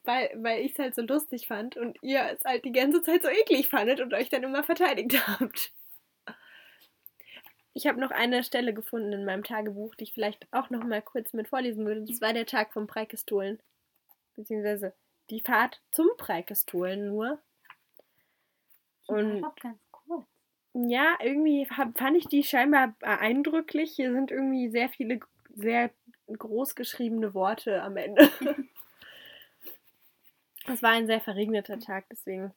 [0.05, 3.22] weil, weil ich es halt so lustig fand und ihr es halt die ganze Zeit
[3.22, 5.72] so eklig fandet und euch dann immer verteidigt habt.
[7.72, 11.03] Ich habe noch eine Stelle gefunden in meinem Tagebuch, die ich vielleicht auch noch mal
[11.03, 12.03] kurz mit vorlesen würde.
[12.05, 13.61] Das war der Tag vom Preikestolen.
[14.36, 14.94] Beziehungsweise
[15.28, 17.38] die Fahrt zum Preikestolen nur.
[19.11, 19.42] Und
[19.90, 20.26] kurz.
[20.74, 23.92] ja, irgendwie fand ich die scheinbar eindrücklich.
[23.94, 25.20] Hier sind irgendwie sehr viele
[25.54, 25.90] sehr
[26.28, 28.30] groß geschriebene Worte am Ende.
[30.66, 32.52] Es war ein sehr verregneter Tag, deswegen.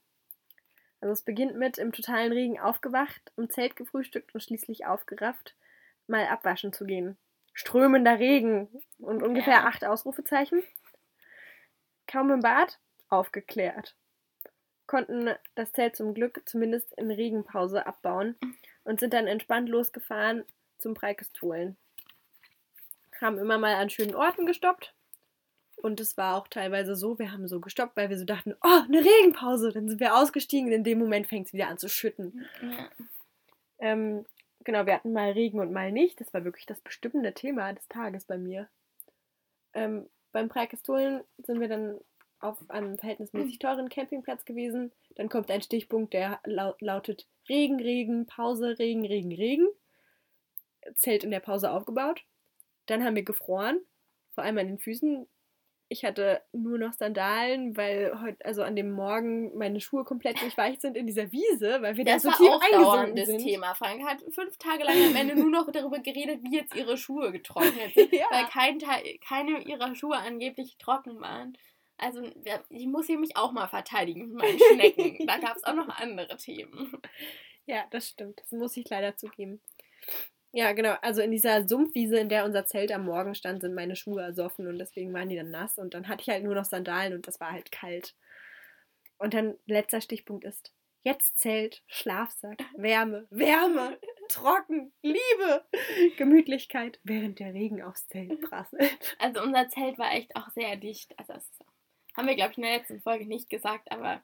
[1.01, 5.56] Also es beginnt mit im totalen Regen aufgewacht, im Zelt gefrühstückt und schließlich aufgerafft,
[6.08, 7.18] mal abwaschen zu gehen.
[7.54, 8.68] Strömender Regen
[8.99, 9.64] und ungefähr Ja.
[9.66, 10.64] acht Ausrufezeichen.
[12.08, 12.80] Kaum im Bad,
[13.10, 13.95] aufgeklärt.
[14.94, 18.36] Konnten das Zelt zum Glück zumindest in Regenpause abbauen
[18.84, 20.46] und sind dann entspannt losgefahren
[20.78, 21.78] zum Preikestolen.
[23.20, 24.94] Haben immer mal an schönen Orten gestoppt.
[25.78, 28.82] Und es war auch teilweise so, wir haben so gestoppt, weil wir so dachten, oh,
[28.88, 29.72] eine Regenpause.
[29.72, 32.46] Dann sind wir ausgestiegen und in dem Moment fängt es wieder an zu schütten.
[32.62, 32.89] Ja.
[33.80, 34.28] Ähm,
[34.64, 36.22] genau, wir hatten mal Regen und mal nicht.
[36.22, 38.70] Das war wirklich das bestimmende Thema des Tages bei mir.
[39.74, 42.00] Ähm, beim Preikestolen sind wir dann
[42.44, 44.91] auf einem verhältnismäßig teuren Campingplatz gewesen.
[45.16, 49.68] Dann kommt ein Stichpunkt, der lau lautet Regen, Regen, Pause, Regen, Regen, Regen.
[50.96, 52.24] Zelt in der Pause aufgebaut.
[52.88, 53.80] Dann haben wir gefroren,
[54.36, 55.28] vor allem an den Füßen.
[55.89, 60.82] Ich hatte nur noch Sandalen, weil heute, also an dem Morgen meine Schuhe komplett durchweicht
[60.82, 63.44] sind in dieser Wiese, weil wir Das da so tief eingesunken sind.
[63.44, 63.76] Thema.
[63.76, 67.32] Frank hat fünf Tage lang am Ende nur noch darüber geredet, wie jetzt ihre Schuhe
[67.32, 68.26] getrocknet sind, Ja.
[68.32, 71.56] weil kein Teil, keine ihrer Schuhe angeblich trocken waren.
[72.04, 72.22] Also
[72.70, 75.26] ich muss hier mich auch mal verteidigen mit meinen Schnecken.
[75.28, 76.91] da gab es auch noch andere Themen.
[77.66, 78.41] Ja, das stimmt.
[78.41, 79.62] Das muss ich leider zugeben.
[80.51, 80.95] Ja, genau.
[81.01, 84.68] Also in dieser Sumpfwiese, in der unser Zelt am Morgen stand, sind meine Schuhe ersoffen
[84.68, 85.78] und deswegen waren die dann nass.
[85.78, 88.16] Und dann hatte ich halt nur noch Sandalen und das war halt kalt.
[89.18, 90.74] Und dann letzter Stichpunkt ist,
[91.04, 93.97] jetzt Zelt, Schlafsack, Wärme, Wärme,
[94.30, 95.66] trocken, Liebe,
[96.18, 99.16] Gemütlichkeit, während der Regen aufs Zelt prasselt.
[99.20, 101.18] Also unser Zelt war echt auch sehr dicht.
[101.18, 101.49] Also das
[102.16, 104.22] haben wir, glaube ich, in der letzten Folge nicht gesagt, aber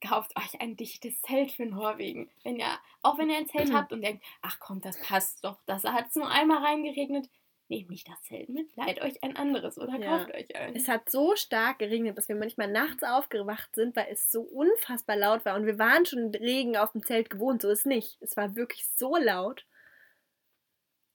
[0.00, 2.30] kauft euch ein dichtes Zelt für Norwegen.
[2.44, 5.58] Wenn ihr, auch wenn ihr ein Zelt habt und denkt, ach komm, das passt doch,
[5.66, 7.28] das hat es nur einmal reingeregnet,
[7.68, 10.18] nehmt nicht das Zelt mit, leiht euch ein anderes oder Ja.
[10.18, 10.82] kauft euch eins.
[10.82, 15.16] Es hat so stark geregnet, dass wir manchmal nachts aufgewacht sind, weil es so unfassbar
[15.16, 15.54] laut war.
[15.56, 18.16] Und wir waren schon Regen auf dem Zelt gewohnt, so ist nicht.
[18.22, 19.66] Es war wirklich so laut.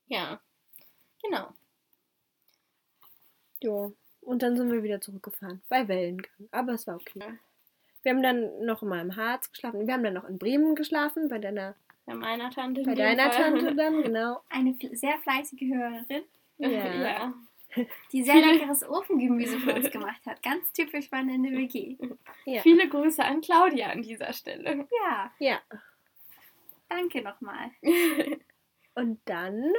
[0.07, 0.39] Ja,
[1.23, 1.53] genau.
[3.61, 3.91] Ja.
[4.25, 5.61] Und dann sind wir wieder zurückgefahren.
[5.69, 6.47] Bei Wellengang.
[6.51, 7.19] Aber es war okay.
[7.19, 7.27] Ja.
[8.03, 9.87] Wir haben dann noch mal im Harz geschlafen.
[9.87, 12.83] Wir haben dann noch in Bremen geschlafen, bei deiner, Bei meiner Tante.
[12.83, 13.51] bei deiner Fall.
[13.59, 14.41] Tante dann, genau.
[14.49, 16.23] Eine sehr fleißige Hörerin,
[16.57, 16.69] Ja.
[16.69, 17.33] ja.
[18.11, 20.43] die sehr leckeres Ofengemüse für uns gemacht hat.
[20.43, 21.97] Ganz typisch spannende WG.
[22.45, 22.61] Ja.
[22.61, 24.85] Viele Grüße an Claudia an dieser Stelle.
[25.05, 25.59] Ja, Ja.
[26.89, 27.71] danke nochmal.
[28.95, 29.71] Und dann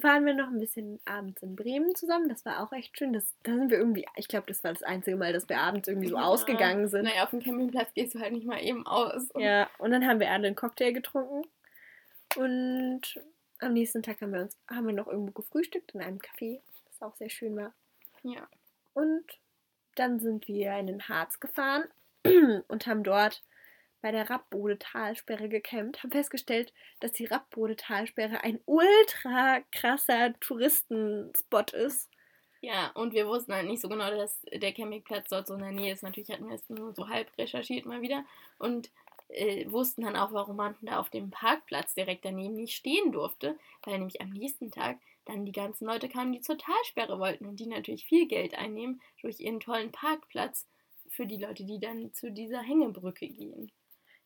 [0.00, 2.28] waren wir noch ein bisschen abends in Bremen zusammen.
[2.28, 3.12] Das war auch echt schön.
[3.12, 5.86] Das, da sind wir irgendwie, ich glaube, das war das einzige Mal, dass wir abends
[5.88, 6.22] irgendwie so Ja.
[6.24, 7.04] ausgegangen sind.
[7.04, 9.30] Naja, auf dem Campingplatz gehst du halt nicht mal eben aus.
[9.32, 11.42] Und Ja, und dann haben wir alle einen Cocktail getrunken.
[12.36, 13.20] Und
[13.60, 17.02] am nächsten Tag haben wir uns haben wir noch irgendwo gefrühstückt in einem Café, das
[17.02, 17.72] auch sehr schön war.
[18.22, 18.48] Ja.
[18.94, 19.24] Und
[19.96, 21.84] dann sind wir in den Harz gefahren
[22.68, 23.42] und haben dort
[24.02, 31.72] bei der Rappbode Talsperre gecampt, haben festgestellt, dass die Rappbode Talsperre ein ultra krasser Touristenspot
[31.72, 32.10] ist.
[32.60, 35.72] Ja, und wir wussten halt nicht so genau, dass der Campingplatz dort so in der
[35.72, 36.02] Nähe ist.
[36.04, 38.24] Natürlich hatten wir es nur so halb recherchiert mal wieder
[38.58, 38.90] und
[39.28, 43.58] äh, wussten dann auch, warum man da auf dem Parkplatz direkt daneben nicht stehen durfte,
[43.82, 47.58] weil nämlich am nächsten Tag dann die ganzen Leute kamen, die zur Talsperre wollten und
[47.58, 50.66] die natürlich viel Geld einnehmen durch ihren tollen Parkplatz
[51.08, 53.72] für die Leute, die dann zu dieser Hängebrücke gehen.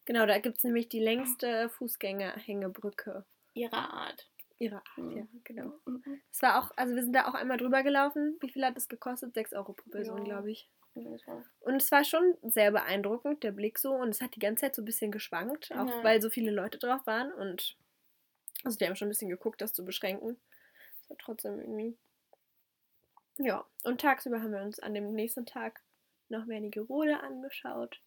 [0.07, 4.29] Genau, da gibt es nämlich die längste Fußgängerhängebrücke Ihrer Art.
[4.59, 4.97] ihrer Art.
[4.99, 5.17] Mhm.
[5.17, 5.73] Ja, genau.
[5.85, 6.21] Mhm.
[6.33, 8.37] Es war auch, also wir sind da auch einmal drüber gelaufen.
[8.41, 9.35] Wie viel hat es gekostet?
[9.35, 10.25] 6 Euro pro Person, Ja.
[10.25, 10.71] glaube ich.
[11.61, 13.93] Und es war schon sehr beeindruckend, der Blick so.
[13.93, 16.05] Und es hat die ganze Zeit so ein bisschen geschwankt, auch Ja.
[16.05, 17.31] weil so viele Leute drauf waren.
[17.33, 17.77] Und
[18.65, 20.41] also die haben schon ein bisschen geguckt, das zu beschränken.
[21.03, 21.99] Es war trotzdem irgendwie.
[23.37, 25.83] Ja, und tagsüber haben wir uns an dem nächsten Tag
[26.31, 28.01] noch Wernigerode angeschaut.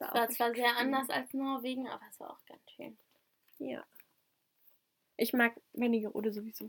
[0.00, 0.76] Das war echt zwar sehr schön.
[0.76, 2.98] anders als Norwegen, aber es war auch ganz schön.
[3.58, 3.84] Ja.
[5.16, 6.68] Ich mag Wernigerode sowieso.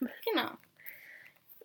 [0.00, 0.50] Genau.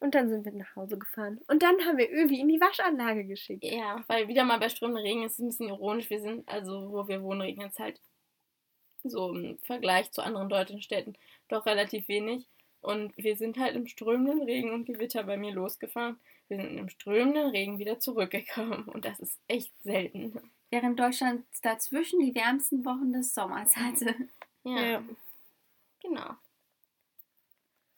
[0.02, 1.42] Und dann sind wir nach Hause gefahren.
[1.48, 3.64] Und dann haben wir Övi in die Waschanlage geschickt.
[3.64, 6.10] Ja, weil wieder mal bei strömendem Regen ist es ein bisschen ironisch.
[6.10, 8.00] Wir sind, also wo wir wohnen, regnet es halt
[9.04, 11.16] so im Vergleich zu anderen deutschen Städten
[11.48, 12.48] doch relativ wenig.
[12.82, 16.20] Und wir sind halt im strömenden Regen und Gewitter bei mir losgefahren.
[16.48, 18.84] Wir sind im strömenden Regen wieder zurückgekommen.
[18.88, 20.40] Und das ist echt selten.
[20.72, 24.16] Während Deutschland dazwischen die wärmsten Wochen des Sommers hatte.
[24.64, 25.04] Ja, Ja.
[26.02, 26.36] genau.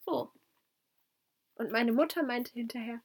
[0.06, 0.32] So.
[1.56, 3.02] Und meine Mutter meinte hinterher,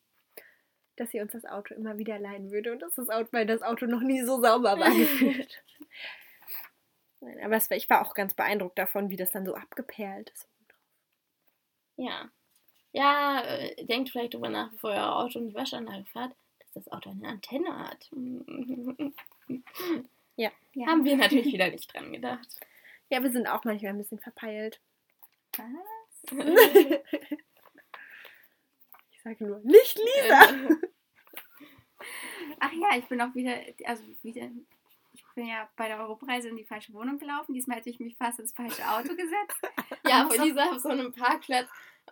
[0.96, 3.62] dass sie uns das Auto immer wieder leihen würde und dass das Auto, weil das
[3.62, 5.62] Auto noch nie so sauber war gefühlt.
[7.20, 10.30] Nein, aber es war, ich war auch ganz beeindruckt davon, wie das dann so abgeperlt
[10.30, 10.48] ist.
[11.96, 12.30] Ja.
[12.92, 16.72] Ja, äh, denkt vielleicht drüber nach, bevor ihr euer Auto in die Waschanlage fahrt, dass
[16.84, 18.08] das Auto eine Antenne hat.
[20.36, 20.50] Ja.
[20.86, 22.46] Haben wir natürlich wieder nicht dran gedacht.
[23.08, 24.80] Ja, wir sind auch manchmal ein bisschen verpeilt.
[25.56, 26.32] Was?
[29.10, 30.40] Ich sage nur, nicht Lisa!
[32.60, 34.50] Ach ja, ich bin auch wieder, also wieder,
[35.12, 37.54] ich bin ja bei der Europreise in die falsche Wohnung gelaufen.
[37.54, 39.60] Diesmal hätte ich mich fast ins falsche Auto gesetzt.
[40.06, 41.68] ja, aber Lisa auf so einem Parkplatz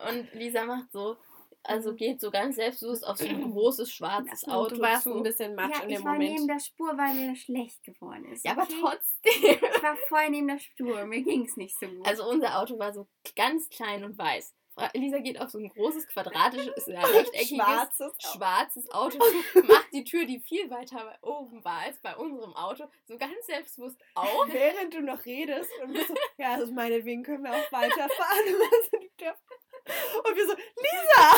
[0.08, 1.16] und Lisa macht so,
[1.64, 5.14] also geht so ganz selbstbewusst auf so ein großes schwarzes Auto Du warst zu.
[5.14, 6.50] ein bisschen matsch ja, in ich dem war neben Moment.
[6.50, 8.44] der Spur, weil mir schlecht geworden ist.
[8.44, 8.74] ja, aber okay?
[8.80, 9.58] trotzdem.
[9.74, 12.06] Ich war voll neben der Spur, mir ging es nicht so gut.
[12.06, 14.54] Also unser Auto war so ganz klein und weiß.
[14.94, 18.36] Lisa geht auf so ein großes, quadratisches, ja, rechteckiges, Schwarzes Auto.
[18.36, 19.18] schwarzes Auto
[19.68, 23.96] macht die Tür, die viel weiter oben war als bei unserem Auto, so ganz selbstbewusst
[24.16, 24.48] auf.
[24.48, 28.08] Während du noch redest und bist so, ja, also meinetwegen können wir auch weiterfahren.
[28.48, 29.36] Und sind die Tür-
[29.86, 31.34] Und wir so, Lisa,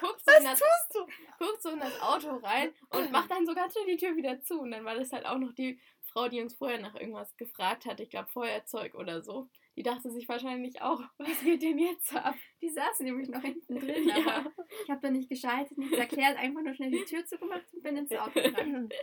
[0.00, 1.44] guckt so, in was das, tust du?
[1.44, 4.40] guckt so in das Auto rein und macht dann so ganz schnell die Tür wieder
[4.42, 4.60] zu.
[4.60, 7.86] Und dann war das halt auch noch die Frau, die uns vorher nach irgendwas gefragt
[7.86, 7.98] hat.
[8.00, 9.48] Ich glaube, Feuerzeug oder so.
[9.76, 12.36] Die dachte sich wahrscheinlich auch, was geht denn jetzt ab?
[12.60, 14.46] Die saßen nämlich noch hinten drin, Ja.
[14.84, 17.96] ich habe da nicht geschaltet, nichts erklärt, einfach nur schnell die Tür zugemacht und bin
[17.96, 18.88] ins Auto gegangen.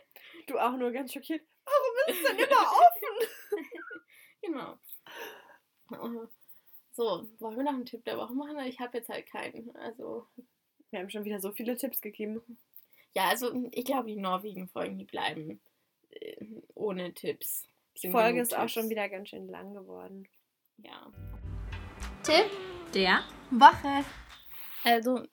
[0.47, 1.41] Du auch nur ganz schockiert.
[1.65, 3.27] Warum ist es denn immer offen?
[4.41, 4.79] Genau.
[6.93, 8.59] So, wollen wir noch einen Tipp der Woche machen?
[8.65, 9.73] Ich habe jetzt halt keinen.
[9.77, 10.27] Also,
[10.89, 12.41] Wir haben schon wieder so viele Tipps gegeben.
[13.15, 15.61] ja, also ich glaube, die Norwegen-Folgen, die bleiben
[16.11, 17.67] äh, ohne Tipps.
[18.01, 18.73] Die Folge ist auch Tipps.
[18.73, 20.27] schon wieder ganz schön lang geworden.
[20.77, 21.11] Ja.
[22.23, 22.49] Tipp
[22.93, 24.03] Der Woche.
[24.83, 25.23] Also,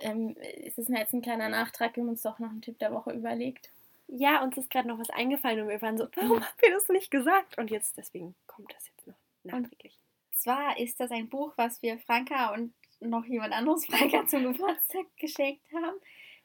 [0.00, 1.96] ähm, es ist jetzt ein kleiner Nachtrag.
[1.96, 3.70] Wir haben uns doch noch einen Tipp der Woche überlegt.
[4.06, 6.88] Ja, uns ist gerade noch was eingefallen und wir waren so, warum haben wir das
[6.88, 7.58] nicht gesagt?
[7.58, 9.98] Und jetzt, deswegen kommt das jetzt noch nachträglich.
[10.38, 15.06] Zwar ist das ein Buch, was wir Franka und noch jemand anderes Franka zum Geburtstag
[15.16, 15.96] geschenkt haben.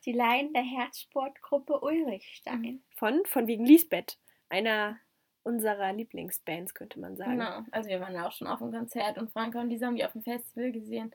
[0.06, 2.84] Die Leiden der Herzsportgruppe Ulrichstein.
[2.96, 4.18] Von, von wegen Lisbeth,
[4.50, 4.98] einer
[5.44, 7.38] unserer Lieblingsbands, könnte man sagen.
[7.38, 7.64] Genau.
[7.72, 10.06] Also, wir waren ja auch schon auf dem Konzert und Franka und Lisa haben die
[10.06, 11.14] auf dem Festival gesehen.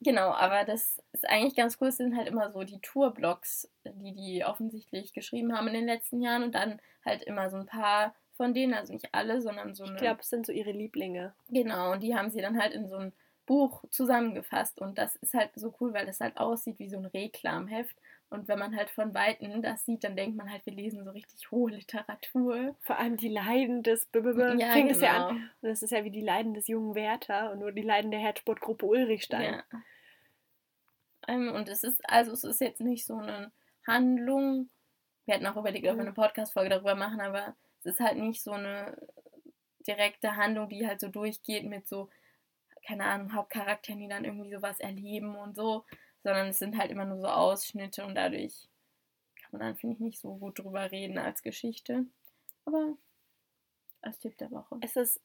[0.00, 1.88] Genau, aber das ist eigentlich ganz cool.
[1.88, 6.22] Es sind halt immer so die Tourblogs, die die offensichtlich geschrieben haben in den letzten
[6.22, 9.84] Jahren und dann halt immer so ein paar von denen, also nicht alle, sondern so
[9.84, 9.96] eine.
[9.96, 11.34] Ich glaube, es sind so ihre Lieblinge.
[11.50, 13.12] Genau, und die haben sie dann halt in so ein
[13.44, 14.80] Buch zusammengefasst.
[14.80, 17.96] Und das ist halt so cool, weil das halt aussieht wie so ein Reklamheft.
[18.30, 21.10] Und wenn man halt von Weitem das sieht, dann denkt man halt, wir lesen so
[21.10, 22.76] richtig hohe Literatur.
[22.80, 25.34] Vor allem die Leiden des B -B -B Ja, fängt es ja an.
[25.34, 25.46] genau.
[25.62, 28.20] Und das ist ja wie die Leiden des jungen Werther und nur die Leiden der
[28.20, 29.54] Herzsportgruppe Ulrichstein.
[29.54, 29.80] Ja.
[31.26, 33.50] Ähm, und es ist, also es ist jetzt nicht so eine
[33.86, 34.68] Handlung.
[35.24, 37.54] Wir hatten auch überlegt, ob wir eine Podcast-Folge darüber machen, aber
[37.88, 38.96] es ist halt nicht so eine
[39.86, 42.10] direkte Handlung, die halt so durchgeht mit so,
[42.86, 45.84] keine Ahnung, Hauptcharakteren, die dann irgendwie sowas erleben und so,
[46.22, 48.68] sondern es sind halt immer nur so Ausschnitte und dadurch
[49.40, 52.04] kann man dann, finde ich, nicht so gut drüber reden als Geschichte.
[52.66, 52.96] Aber
[54.02, 54.76] als Tipp der Woche.
[54.82, 55.20] Es ist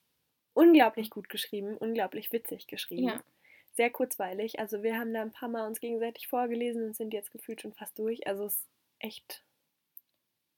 [0.53, 3.09] unglaublich gut geschrieben, unglaublich witzig geschrieben.
[3.09, 3.23] Ja.
[3.73, 4.59] Sehr kurzweilig.
[4.59, 7.73] Also wir haben da ein paar Mal uns gegenseitig vorgelesen und sind jetzt gefühlt schon
[7.73, 8.25] fast durch.
[8.27, 9.43] Also es ist echt.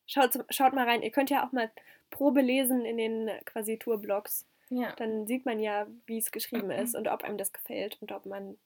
[0.07, 1.01] Schaut, schaut mal rein.
[1.01, 1.71] Ihr könnt ja auch mal
[2.11, 4.45] Probe lesen in den quasi Tourblogs.
[4.69, 4.93] Ja.
[4.95, 8.25] Dann sieht man ja, wie es geschrieben ist und ob einem das gefällt und ob
[8.25, 8.57] man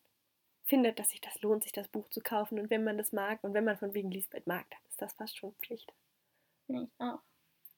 [0.66, 2.60] findet, dass sich das lohnt, sich das Buch zu kaufen.
[2.60, 5.14] Und wenn man das mag und wenn man von wegen Lisbeth mag, dann ist das
[5.14, 5.92] fast schon Pflicht.
[6.68, 7.20] Ich auch.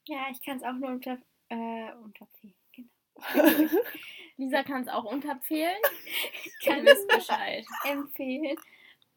[0.05, 1.17] Ja, ich kann es auch nur unter,
[1.49, 2.53] äh, unterziehen.
[2.75, 2.89] Genau.
[4.37, 5.77] Lisa kann es auch unterempfehlen.
[6.65, 7.65] Kann Ihr wisst Bescheid.
[7.87, 8.57] empfehlen.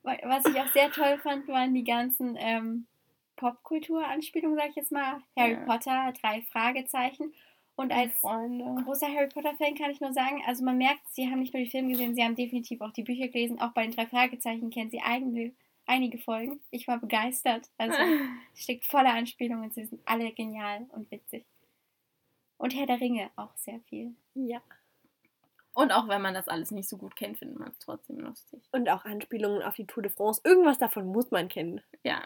[0.03, 2.87] Wa- Was ich auch sehr toll fand, waren die ganzen ähm,
[3.37, 5.23] Popkultur-Anspielungen, sag ich jetzt mal.
[5.37, 5.65] Harry Ja.
[5.65, 7.33] Potter, drei Fragezeichen.
[7.77, 8.83] Und als Freunde.
[8.85, 11.71] großer Harry Potter-Fan kann ich nur sagen, also man merkt, sie haben nicht nur die
[11.71, 13.61] Filme gesehen, sie haben definitiv auch die Bücher gelesen.
[13.61, 15.53] Auch bei den drei Fragezeichen kennen sie eigene,
[15.87, 16.61] einige Folgen.
[16.71, 17.69] Ich war begeistert.
[17.77, 17.97] Also
[18.55, 19.71] es steckt voller Anspielungen.
[19.73, 21.45] Sie sind alle genial und witzig.
[22.59, 24.15] Und Herr der Ringe auch sehr viel.
[24.35, 24.63] Ja.
[25.75, 28.63] Und auch wenn man das alles nicht so gut kennt, findet man es trotzdem lustig.
[28.71, 30.41] Und auch Anspielungen auf die Tour de France.
[30.45, 31.81] Irgendwas davon muss man kennen.
[32.05, 32.23] Ja,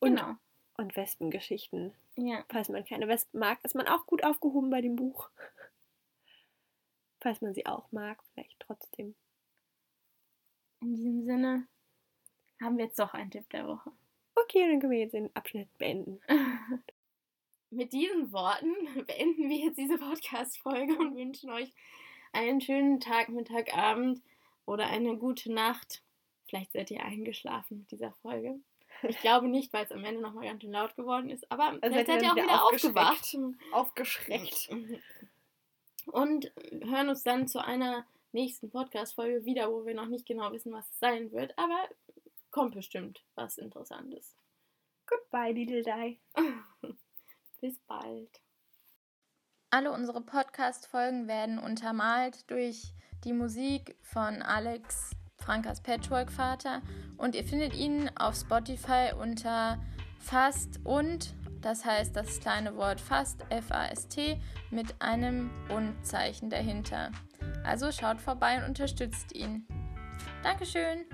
[0.00, 0.34] Und, genau.
[0.76, 1.92] und Wespengeschichten.
[2.16, 2.44] Ja.
[2.48, 5.30] Falls man keine Wespen mag, ist man auch gut aufgehoben bei dem Buch.
[7.20, 9.14] Falls man sie auch mag, vielleicht trotzdem.
[10.80, 11.68] In diesem Sinne
[12.60, 13.92] haben wir jetzt doch einen Tipp der Woche.
[14.34, 16.20] Okay, dann können wir jetzt den Abschnitt beenden.
[17.70, 18.74] Mit diesen Worten
[19.06, 21.72] beenden wir jetzt diese Podcast-Folge und wünschen euch
[22.32, 24.22] einen schönen Tag, Mittag, Abend
[24.64, 26.02] oder eine gute Nacht.
[26.46, 28.58] Vielleicht seid ihr eingeschlafen mit dieser Folge.
[29.02, 31.50] Ich glaube nicht, weil es am Ende nochmal ganz schön laut geworden ist.
[31.50, 33.36] Aber vielleicht seid ihr auch wieder aufgewacht.
[33.72, 34.70] Aufgeschreckt.
[36.06, 40.72] Und hören uns dann zu einer nächsten Podcast-Folge wieder, wo wir noch nicht genau wissen,
[40.72, 41.56] was es sein wird.
[41.58, 41.88] Aber
[42.50, 44.36] kommt bestimmt was Interessantes.
[45.06, 46.20] Goodbye, Little Die.
[47.60, 48.40] Bis bald.
[49.70, 52.92] Alle unsere Podcast-Folgen werden untermalt durch
[53.24, 56.82] die Musik von Alex, Frankas Patchwork-Vater.
[57.16, 59.78] Und ihr findet ihn auf Spotify unter
[60.18, 67.10] Fast und, das heißt das kleine Wort Fast, F-A-S-T, mit einem Und-Zeichen dahinter.
[67.64, 69.66] Also schaut vorbei und unterstützt ihn.
[70.42, 71.04] Dankeschön!